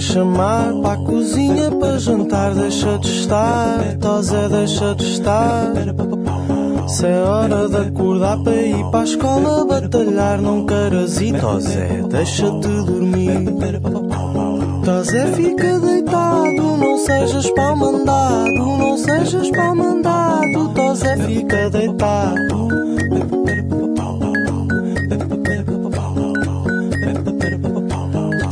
[0.01, 5.71] Chamar para a cozinha para jantar, deixa de estar, Tosé, deixa de estar.
[6.87, 12.03] Se é hora de acordar para ir para a escola batalhar, não queiras ir, Tosé,
[12.09, 13.45] deixa-te dormir.
[14.83, 22.71] Tosé, fica deitado, não sejas pau mandado, não sejas pau mandado, Tosé, fica deitado.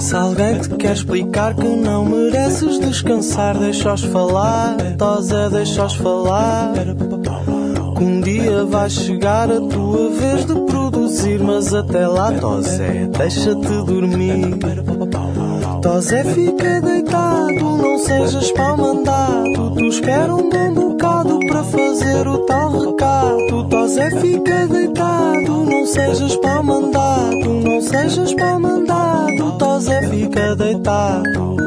[0.09, 6.73] Se alguém te quer explicar que não mereces descansar, deixa-os falar, Tosé, deixa-os falar.
[7.95, 13.83] Que um dia vai chegar a tua vez de produzir, mas até lá, Tosé, deixa-te
[13.85, 14.57] dormir.
[15.79, 19.75] Tosé, fica deitado, não sejas pau mandado.
[19.75, 23.18] Tu espera um bom bocado para fazer o tal recado.
[23.69, 27.49] Tosé, fica deitado, não sejas pau mandado.
[27.63, 31.57] Não sejas pau mandado, Tosé, fica deitado.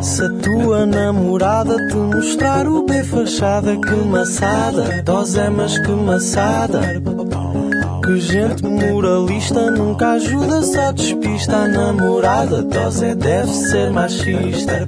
[0.00, 6.80] Se a tua namorada te mostrar o B fachada, que maçada, Tosé, mas que maçada.
[8.04, 12.62] Que gente moralista nunca ajuda, só despista a namorada.
[12.62, 14.86] Tosé deve ser machista.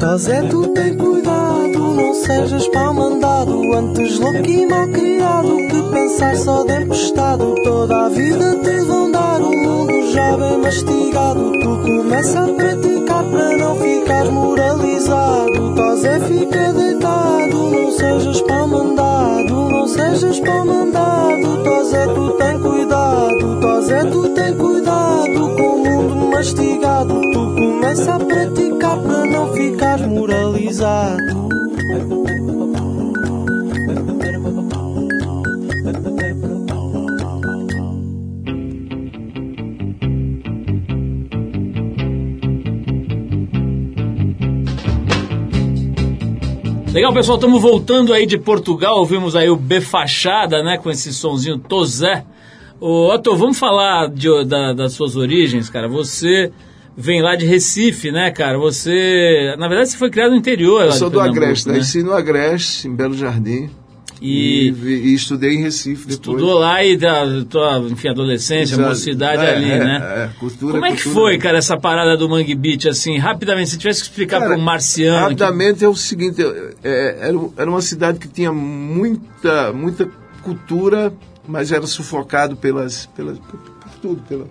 [0.00, 3.70] Tosé, tu tem cuidado, não sejas pau mandado.
[3.74, 7.54] Antes louco e mal criado, que pensar só de emprestado.
[7.62, 11.52] Toda a vida te vão dar um mundo jovem mastigado.
[11.52, 15.74] Tu começa a praticar para não ficar moralizado.
[15.74, 19.54] Tosé, fica deitado, não sejas pau mandado.
[19.68, 21.62] Não sejas pau mandado.
[21.62, 23.60] Tosé, tu tem cuidado.
[23.60, 27.20] Tosé, tu tem cuidado com o mundo mastigado.
[27.20, 28.39] Tu começa a praticar para
[30.70, 31.50] improvisado.
[46.92, 51.12] Legal, pessoal, estamos voltando aí de Portugal, ouvimos aí o B Fachada, né, com esse
[51.12, 52.24] sonzinho Tozé.
[52.80, 55.86] Ô, Otto, vamos falar de, da, das suas origens, cara.
[55.86, 56.50] Você
[57.00, 58.58] vem lá de Recife, né, cara?
[58.58, 60.84] Você, na verdade, você foi criado no interior.
[60.84, 61.78] Eu sou do Agreste, né?
[61.78, 63.70] Nasci no Agreste, em Belo Jardim.
[64.22, 66.14] E, e, e, estudei em Recife depois.
[66.14, 68.90] Estudou lá e da tua, enfim, adolescência, Exato.
[68.90, 69.96] mocidade é, ali, é, né?
[69.96, 73.78] É, cultura, Como é que foi, cara, essa parada do Mangue Beach, assim, rapidamente, se
[73.78, 75.20] tivesse que explicar para um marciano...
[75.20, 75.84] Rapidamente que...
[75.86, 76.42] é o seguinte,
[76.84, 80.06] é, era, era uma cidade que tinha muita, muita
[80.42, 81.10] cultura,
[81.48, 84.46] mas era sufocado pelas, pelas, por, por tudo, pela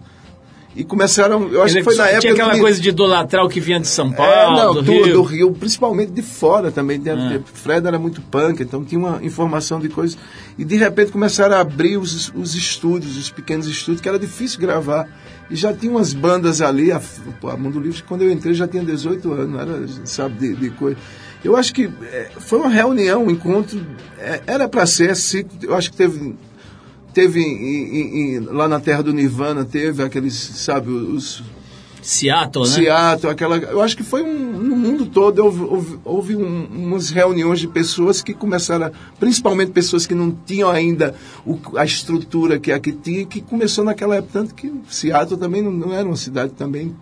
[0.75, 2.21] e começaram, eu acho que foi na época...
[2.21, 4.81] Tinha aquela que, coisa de idolatrar o que vinha de São Paulo, é, não, do,
[4.81, 5.13] Rio.
[5.13, 5.51] do Rio.
[5.51, 7.01] Principalmente de fora também.
[7.07, 7.39] Ah.
[7.53, 10.17] Fred era muito punk, então tinha uma informação de coisas.
[10.57, 14.59] E de repente começaram a abrir os, os estúdios, os pequenos estúdios, que era difícil
[14.59, 15.07] gravar.
[15.49, 17.01] E já tinha umas bandas ali, a,
[17.43, 20.97] a Mundo Livre, quando eu entrei já tinha 18 anos, era, sabe, de, de coisa.
[21.43, 23.81] Eu acho que é, foi uma reunião, um encontro,
[24.19, 26.35] é, era para ser, assim, eu acho que teve
[27.13, 31.43] teve em, em, lá na terra do Nirvana, teve aqueles, sabe, os...
[32.01, 32.71] Seattle, né?
[32.71, 33.57] Seattle, aquela...
[33.57, 37.67] Eu acho que foi um, no mundo todo, houve, houve, houve um, umas reuniões de
[37.67, 41.13] pessoas que começaram, a, principalmente pessoas que não tinham ainda
[41.45, 45.71] o, a estrutura que aqui tinha, que começou naquela época, tanto que Seattle também não,
[45.71, 46.95] não era uma cidade também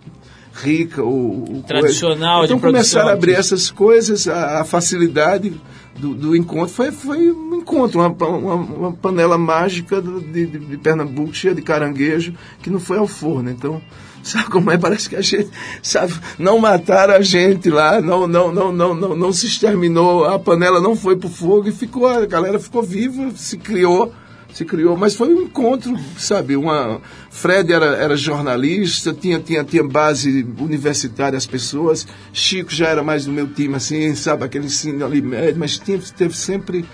[0.52, 1.62] rica ou...
[1.66, 2.54] Tradicional coisa.
[2.54, 5.54] Então de começaram a abrir essas coisas, a, a facilidade
[5.98, 10.76] do, do, encontro foi, foi um encontro, uma, uma, uma panela mágica de, de, de,
[10.78, 13.50] Pernambuco cheia de caranguejo que não foi ao forno.
[13.50, 13.80] Então,
[14.22, 14.78] sabe como é?
[14.78, 15.50] Parece que a gente,
[15.82, 20.38] sabe, não mataram a gente lá, não, não, não, não, não, não se exterminou, a
[20.38, 24.12] panela não foi pro fogo e ficou, a galera ficou viva, se criou
[24.58, 27.00] se criou, mas foi um encontro, sabe, uma
[27.30, 33.24] Fred era, era jornalista, tinha, tinha, tinha base universitária as pessoas, Chico já era mais
[33.24, 36.84] do meu time, assim, sabe, aquele ensino ali médio, mas tinha, teve sempre,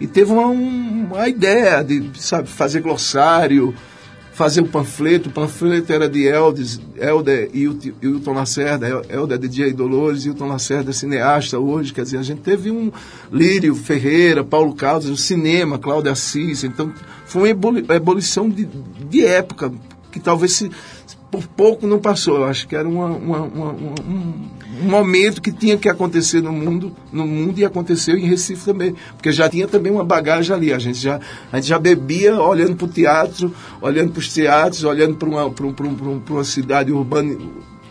[0.00, 3.74] e teve uma, uma ideia de, sabe, fazer glossário,
[4.32, 5.28] fazer o panfleto.
[5.28, 9.04] O panfleto era de Eldes, Helder e Hilton Lacerda.
[9.08, 11.92] Helder é DJ Dolores, Hilton Lacerda cineasta hoje.
[11.92, 12.90] Quer dizer, a gente teve um
[13.30, 16.64] Lírio Ferreira, Paulo Caldas, o cinema, Cláudia Assis.
[16.64, 16.92] Então,
[17.24, 18.68] foi uma ebulição de,
[19.08, 19.72] de época
[20.10, 20.70] que talvez se,
[21.30, 22.36] por pouco não passou.
[22.36, 26.52] Eu acho que era uma, uma, uma, um, um, momento que tinha que acontecer no
[26.52, 30.72] mundo, no mundo e aconteceu em Recife também, porque já tinha também uma bagagem ali.
[30.72, 31.20] A gente já,
[31.52, 35.50] a gente já bebia olhando para o teatro, olhando para os teatros, olhando para uma,
[35.50, 37.36] para uma, uma cidade urbana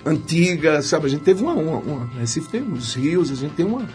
[0.06, 1.06] antiga, sabe?
[1.06, 3.88] A gente teve uma, uma, uma Recife tem os rios, a gente tem uma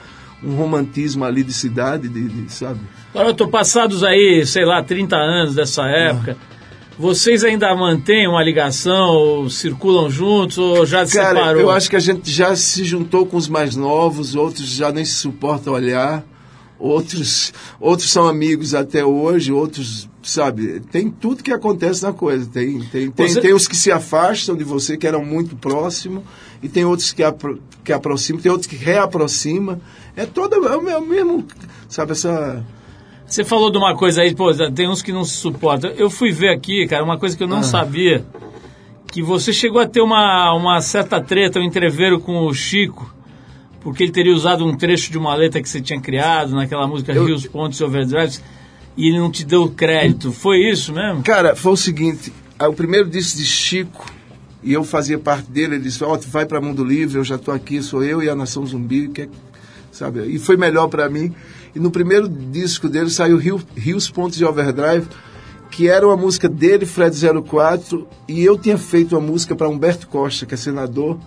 [0.45, 2.81] um romantismo ali de cidade, de, de sabe?
[3.11, 6.37] Agora, eu tô passados aí, sei lá, 30 anos dessa época.
[6.99, 11.61] Vocês ainda mantêm uma ligação, ou circulam juntos, ou já se Cara, separou?
[11.61, 15.05] eu acho que a gente já se juntou com os mais novos, outros já nem
[15.05, 16.25] se suportam olhar,
[16.79, 22.47] outros, outros são amigos até hoje, outros, sabe, tem tudo que acontece na coisa.
[22.47, 23.41] Tem, tem, tem, você...
[23.41, 26.25] tem os que se afastam de você, que eram muito próximos,
[26.63, 29.81] e tem outros que, apro que aproximam, tem outros que reaproximam.
[30.17, 31.47] É todo é o mesmo,
[31.89, 32.65] sabe, essa
[33.27, 35.91] você falou de uma coisa aí, pô, tem uns que não se suportam.
[35.91, 37.63] Eu fui ver aqui, cara, uma coisa que eu não ah.
[37.63, 38.25] sabia,
[39.11, 43.13] que você chegou a ter uma, uma certa treta, um entreveiro com o Chico,
[43.81, 47.13] porque ele teria usado um trecho de uma letra que você tinha criado naquela música
[47.13, 47.25] eu...
[47.25, 48.43] Rios, Pontes e Overdrives,
[48.97, 50.31] e ele não te deu crédito.
[50.31, 51.23] Foi isso mesmo?
[51.23, 54.07] Cara, foi o seguinte, o primeiro disco de Chico,
[54.63, 57.35] e eu fazia parte dele, ele disse, ó, oh, vai para Mundo Livre, eu já
[57.35, 59.29] estou aqui, sou eu e a Nação Zumbi, que é,
[59.91, 61.35] sabe, e foi melhor para mim.
[61.77, 65.07] E no primeiro disco dele saiu Rio, Rios Pontos de Overdrive,
[65.71, 67.15] que era uma música dele, Fred
[67.47, 71.19] 04, e eu tinha feito uma música para Humberto Costa, que é senador,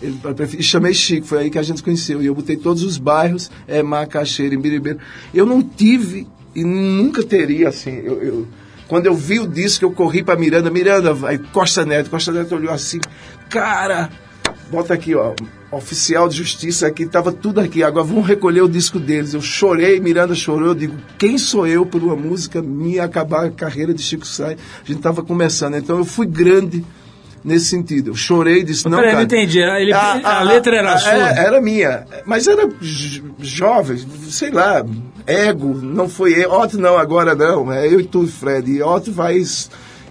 [0.00, 0.18] ele,
[0.58, 2.22] e chamei Chico, foi aí que a gente conheceu.
[2.22, 4.98] E eu botei todos os bairros, é, Macaxeira, Imbiribeira.
[5.34, 8.48] Eu não tive e nunca teria, assim, eu, eu
[8.88, 11.14] quando eu vi o disco, eu corri para Miranda, Miranda,
[11.52, 12.98] Costa Neto, Costa Neto olhou assim,
[13.50, 14.08] cara,
[14.70, 15.34] bota aqui, ó,
[15.70, 17.82] oficial de justiça aqui, estava tudo aqui.
[17.82, 19.34] Agora vamos recolher o disco deles.
[19.34, 20.68] Eu chorei, Miranda chorou.
[20.68, 24.54] Eu digo, quem sou eu por uma música minha acabar a carreira de Chico Sai?
[24.54, 25.76] A gente estava começando.
[25.76, 26.84] Então eu fui grande
[27.44, 28.10] nesse sentido.
[28.10, 29.16] Eu chorei disse, não, Peraí, cara...
[29.18, 29.58] não entendi.
[29.60, 31.12] Ele, a, a, a, letra era a, sua?
[31.12, 32.06] É, era minha.
[32.24, 32.68] Mas era
[33.38, 33.98] jovem,
[34.28, 34.84] sei lá,
[35.26, 35.74] ego.
[35.74, 36.50] Não foi eu.
[36.50, 37.70] Otto não, agora não.
[37.72, 38.70] É eu e tu, Fred.
[38.70, 39.38] E Otto vai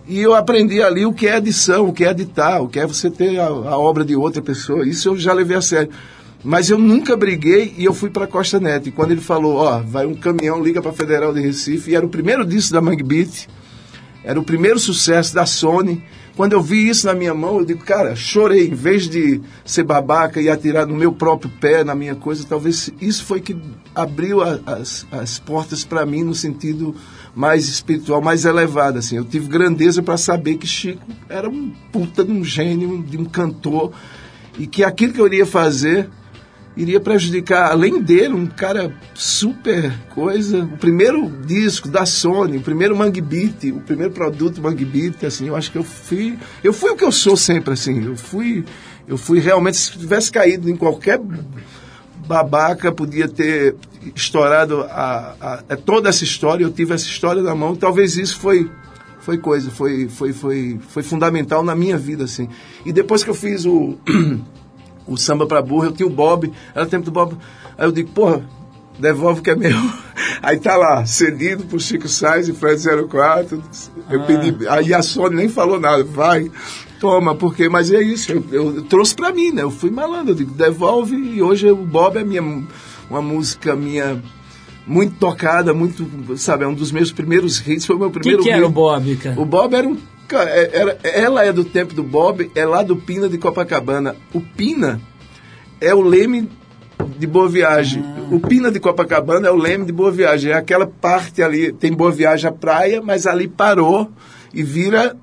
[0.08, 2.88] e eu aprendi ali o que é edição, o que é editar, o que é
[2.88, 4.88] você ter a, a obra de outra pessoa.
[4.88, 5.92] Isso eu já levei a sério.
[6.44, 8.88] Mas eu nunca briguei e eu fui para Costa Neto.
[8.88, 12.06] E quando ele falou, ó, vai um caminhão, liga para Federal de Recife, e era
[12.06, 13.48] o primeiro disco da Mangue Beat,
[14.24, 16.02] Era o primeiro sucesso da Sony.
[16.38, 18.68] Quando eu vi isso na minha mão, eu digo, cara, chorei.
[18.68, 22.92] Em vez de ser babaca e atirar no meu próprio pé, na minha coisa, talvez
[23.02, 23.58] isso foi que
[23.96, 26.96] abriu as, as portas para mim no sentido
[27.36, 29.00] mais espiritual, mais elevado.
[29.00, 29.18] Assim.
[29.18, 33.26] Eu tive grandeza para saber que Chico era um puta de um gênio, de um
[33.26, 33.92] cantor,
[34.58, 36.10] e que aquilo que eu iria fazer
[36.78, 40.60] iria prejudicar, além dele, um cara super coisa.
[40.60, 45.48] O primeiro disco da Sony, o primeiro Mangue Beat, o primeiro produto Mangue Beat, assim,
[45.48, 46.38] eu acho que eu fui.
[46.64, 48.06] Eu fui o que eu sou sempre, assim.
[48.06, 48.64] Eu fui.
[49.08, 51.20] Eu fui realmente, se tivesse caído em qualquer
[52.28, 53.76] babaca, podia ter
[54.16, 58.40] estourado a, a, a, toda essa história, eu tive essa história na mão, talvez isso
[58.40, 58.70] foi
[59.20, 62.48] foi coisa, foi, foi, foi, foi fundamental na minha vida, assim.
[62.86, 63.98] E depois que eu fiz o
[65.06, 67.38] o samba pra burra, eu tinha o Bob, era tempo do Bob.
[67.78, 68.42] Aí eu digo, porra,
[69.00, 69.78] devolve que é meu.
[70.42, 73.62] Aí tá lá, cedido pro Chico Sainz e Fred 04.
[74.10, 74.26] Eu ah.
[74.26, 76.50] pedi, aí a Sony nem falou nada, vai,
[77.00, 79.64] toma, porque, mas é isso, eu, eu, eu trouxe pra mim, né?
[79.64, 82.42] Eu fui malandro, eu digo, devolve, e hoje o Bob é minha,
[83.10, 84.22] uma música minha
[84.86, 88.50] muito tocada, muito, sabe, é um dos meus primeiros hits, foi o meu primeiro que,
[88.50, 89.40] que era o Bob, cara?
[89.40, 89.98] O Bob era um
[90.36, 94.16] é, era, ela é do tempo do Bob, é lá do Pina de Copacabana.
[94.34, 95.00] O Pina
[95.80, 96.50] é o leme
[97.18, 98.04] de Boa Viagem.
[98.06, 98.28] Ah.
[98.32, 100.52] O Pina de Copacabana é o leme de Boa Viagem.
[100.52, 104.12] É aquela parte ali, tem Boa Viagem à praia, mas ali parou
[104.54, 105.16] e vira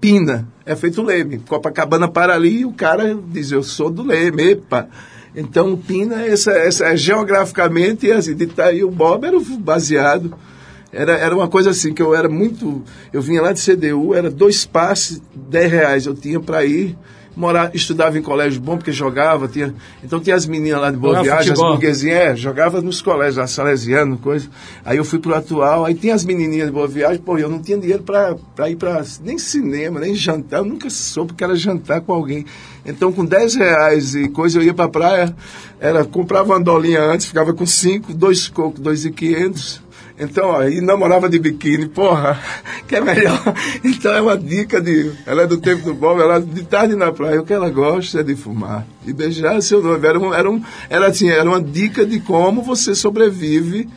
[0.00, 0.48] Pina.
[0.66, 1.38] É feito leme.
[1.38, 4.88] Copacabana para ali e o cara diz, eu sou do leme, epa.
[5.34, 10.34] Então o Pina, essa, essa, é geograficamente, assim, de tá aí o Bob era baseado
[10.94, 12.82] era, era uma coisa assim, que eu era muito.
[13.12, 16.96] Eu vinha lá de CDU, era dois passes, 10 reais eu tinha para ir.
[17.36, 19.74] Morar, estudava em colégio bom porque jogava, tinha,
[20.04, 21.66] então tinha as meninas lá de Boa Jogava Viagem, futebol.
[21.66, 24.48] as burguesinhas, é, jogava nos colégios, lá, salesiano, coisa.
[24.84, 27.60] Aí eu fui pro atual, aí tinha as menininhas de Boa Viagem, pô, eu não
[27.60, 32.02] tinha dinheiro para ir para nem cinema, nem jantar, eu nunca soube que era jantar
[32.02, 32.46] com alguém.
[32.84, 35.34] Então com 10 reais e coisa eu ia pra praia,
[35.80, 39.82] era, comprava uma dolinha antes, ficava com 5, dois cocos, dois e quinhentos
[40.16, 42.40] então, ó, e namorava de biquíni, porra,
[42.86, 43.40] que é melhor.
[43.82, 45.12] Então é uma dica de.
[45.26, 48.20] Ela é do tempo do Bob, ela de tarde na praia, o que ela gosta
[48.20, 48.86] é de fumar.
[49.04, 50.06] E beijar seu noivo.
[50.06, 53.88] Era, um, era, um, era, assim, era uma dica de como você sobrevive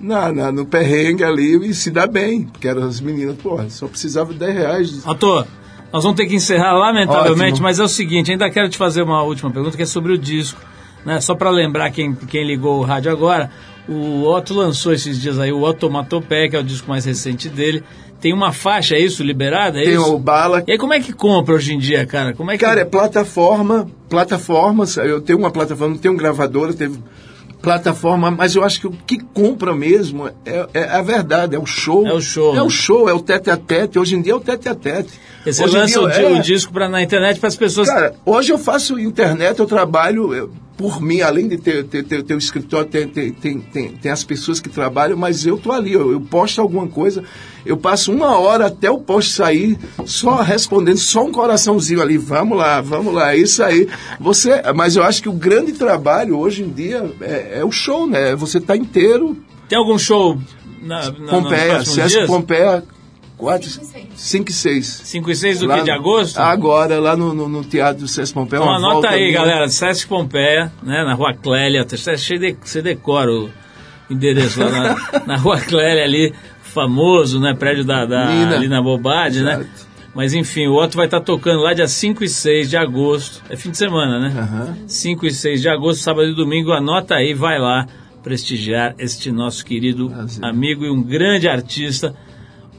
[0.00, 2.44] na, na, no perrengue ali e se dá bem.
[2.44, 5.06] Porque eram as meninas, porra, só precisava de 10 reais.
[5.06, 5.46] Ator,
[5.94, 7.62] nós vamos ter que encerrar lamentavelmente, Ótimo.
[7.62, 10.18] mas é o seguinte, ainda quero te fazer uma última pergunta que é sobre o
[10.18, 10.60] disco.
[11.06, 11.20] Né?
[11.20, 13.48] Só para lembrar quem, quem ligou o rádio agora,
[13.88, 17.84] o Otto lançou esses dias aí o Otomatopé, que é o disco mais recente dele.
[18.20, 19.78] Tem uma faixa, é isso, liberada?
[19.78, 20.14] É Tem isso?
[20.16, 20.64] o Bala.
[20.66, 22.32] E aí, como é que compra hoje em dia, cara?
[22.32, 22.64] Como é que...
[22.64, 24.96] Cara, é plataforma, plataformas.
[24.96, 26.98] Eu tenho uma plataforma, não tenho gravadora, teve
[27.64, 31.64] plataforma, mas eu acho que o que compra mesmo é, é a verdade, é o
[31.64, 32.06] show.
[32.06, 32.54] É o show.
[32.54, 33.98] É o show, é o tete a tete.
[33.98, 35.18] Hoje em dia é o tete a tete.
[35.44, 36.40] Você hoje lança o, é...
[36.40, 37.88] disco pra, na internet para as pessoas.
[37.88, 40.34] Cara, hoje eu faço internet, eu trabalho.
[40.34, 44.10] Eu, por mim, além de ter, ter, ter, ter o escritório, tem, tem, tem, tem,
[44.10, 47.22] as pessoas que trabalham, mas eu tô ali, eu, eu posto alguma coisa,
[47.64, 52.58] eu passo uma hora até o post sair, só respondendo, só um coraçãozinho ali, vamos
[52.58, 53.88] lá, vamos lá, é isso aí.
[54.18, 58.06] Você, mas eu acho que o grande trabalho hoje em dia é, é o show,
[58.06, 58.34] né?
[58.34, 59.36] Você tá inteiro.
[59.68, 60.38] Tem algum show
[60.82, 62.84] na, na Pompeia, Sesc Pompeia,
[63.36, 63.68] 4,
[64.14, 64.86] 5 e 6.
[64.86, 65.84] 5 e 6 do lá, que?
[65.84, 66.38] De agosto?
[66.38, 68.60] Agora, lá no, no, no Teatro do Sesc Pompeia.
[68.60, 69.68] Então anota aí, galera.
[69.68, 71.84] Sesc Pompeia, né, na Rua Clélia.
[71.84, 73.50] Você decora o
[74.08, 76.32] endereço lá na, na Rua Clélia ali,
[76.62, 77.54] famoso, né?
[77.54, 79.66] Prédio da, da ali na Bobade, né?
[80.14, 83.42] Mas enfim, o Otto vai estar tá tocando lá dia 5 e 6 de agosto.
[83.50, 84.32] É fim de semana, né?
[84.32, 84.88] Uhum.
[84.88, 86.70] 5 e 6 de agosto, sábado e domingo.
[86.70, 87.84] Anota aí, vai lá
[88.22, 90.44] prestigiar este nosso querido Prazer.
[90.44, 92.14] amigo e um grande artista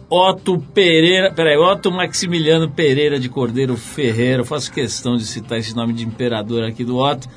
[0.09, 4.41] Otto Pereira, peraí, Otto Maximiliano Pereira de Cordeiro Ferreira.
[4.41, 7.27] Eu faço questão de citar esse nome de imperador aqui do Otto.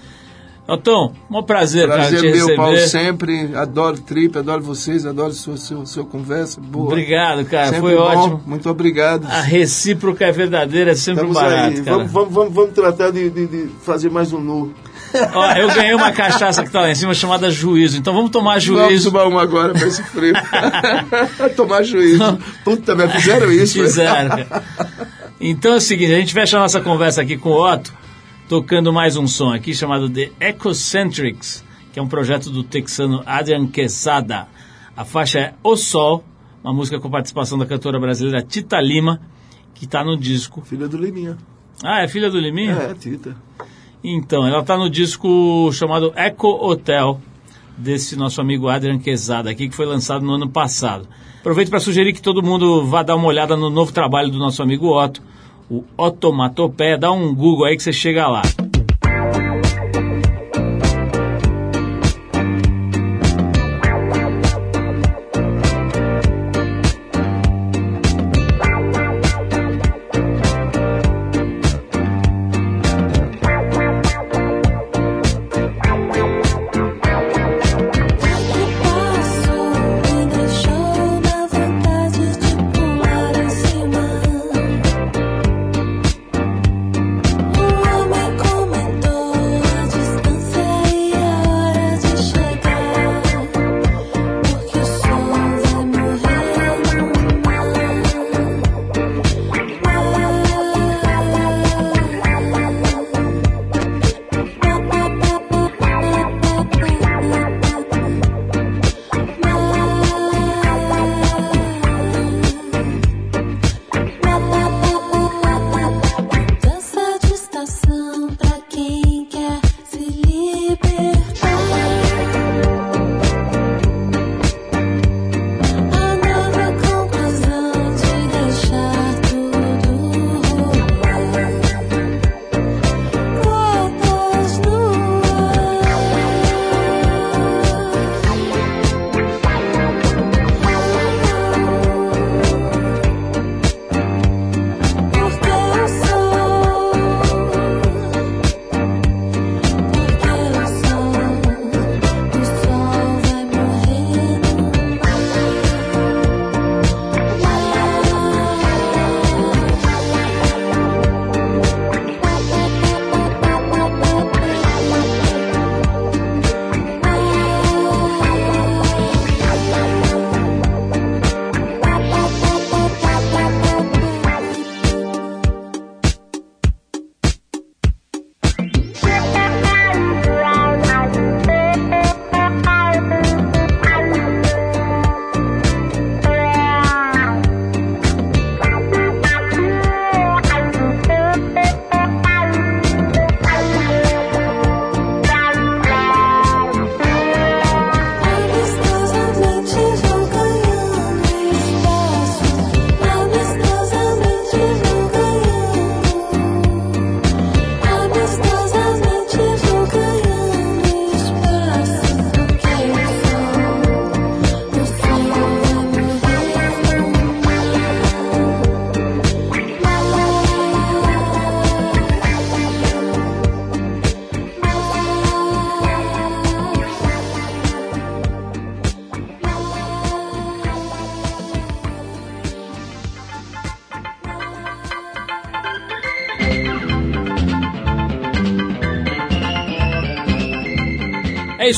[0.68, 2.56] Otton, um prazer, prazer cara, te meu, receber.
[2.56, 3.56] Paulo, sempre.
[3.56, 6.60] Adoro trip, adoro vocês, adoro sua, sua, sua conversa.
[6.60, 6.88] Boa.
[6.88, 8.02] Obrigado, cara, sempre foi bom.
[8.02, 8.42] ótimo.
[8.44, 9.26] Muito obrigado.
[9.26, 11.80] A recíproca é verdadeira, é sempre Estamos barato, aí.
[11.80, 14.74] Vamos, vamos, vamos, vamos tratar de, de, de fazer mais um nu.
[15.34, 17.98] Ó, eu ganhei uma cachaça que tá lá em cima chamada juízo.
[17.98, 18.82] Então vamos tomar juízo.
[18.82, 20.34] Vamos tomar uma agora pra esse frio.
[21.56, 22.38] tomar juízo.
[22.64, 23.80] Puta, me fizeram isso.
[23.80, 24.46] Fizeram.
[25.40, 27.92] Então é o seguinte, a gente fecha a nossa conversa aqui com o Otto,
[28.48, 33.66] tocando mais um som aqui chamado The Ecocentrics, que é um projeto do texano Adrian
[33.68, 34.48] Quesada.
[34.96, 36.24] A faixa é O Sol,
[36.62, 39.20] uma música com participação da cantora brasileira Tita Lima,
[39.74, 40.60] que está no disco.
[40.62, 41.36] Filha do Liminha.
[41.84, 42.72] Ah, é filha do Liminha?
[42.72, 43.36] É, Tita.
[44.02, 47.20] Então, ela está no disco chamado Eco Hotel,
[47.76, 51.06] desse nosso amigo Adrian Quezada aqui, que foi lançado no ano passado.
[51.40, 54.62] Aproveito para sugerir que todo mundo vá dar uma olhada no novo trabalho do nosso
[54.62, 55.22] amigo Otto,
[55.70, 56.96] o Otomatopé.
[56.96, 58.42] Dá um Google aí que você chega lá.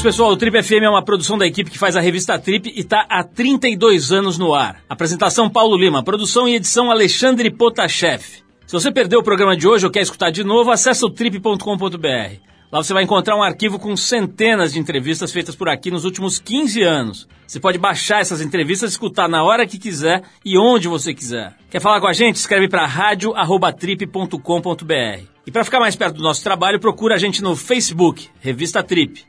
[0.01, 0.31] Isso, pessoal.
[0.31, 3.05] O Trip FM é uma produção da equipe que faz a revista Trip e está
[3.07, 4.81] há 32 anos no ar.
[4.89, 8.23] Apresentação Paulo Lima, produção e edição Alexandre Potashev.
[8.67, 11.59] Se você perdeu o programa de hoje ou quer escutar de novo, acesse o trip.com.br.
[12.73, 16.39] Lá você vai encontrar um arquivo com centenas de entrevistas feitas por aqui nos últimos
[16.39, 17.29] 15 anos.
[17.47, 21.55] Você pode baixar essas entrevistas escutar na hora que quiser e onde você quiser.
[21.69, 22.37] Quer falar com a gente?
[22.37, 25.25] Escreve para radio@trip.com.br.
[25.47, 29.29] E para ficar mais perto do nosso trabalho, procura a gente no Facebook, Revista Trip.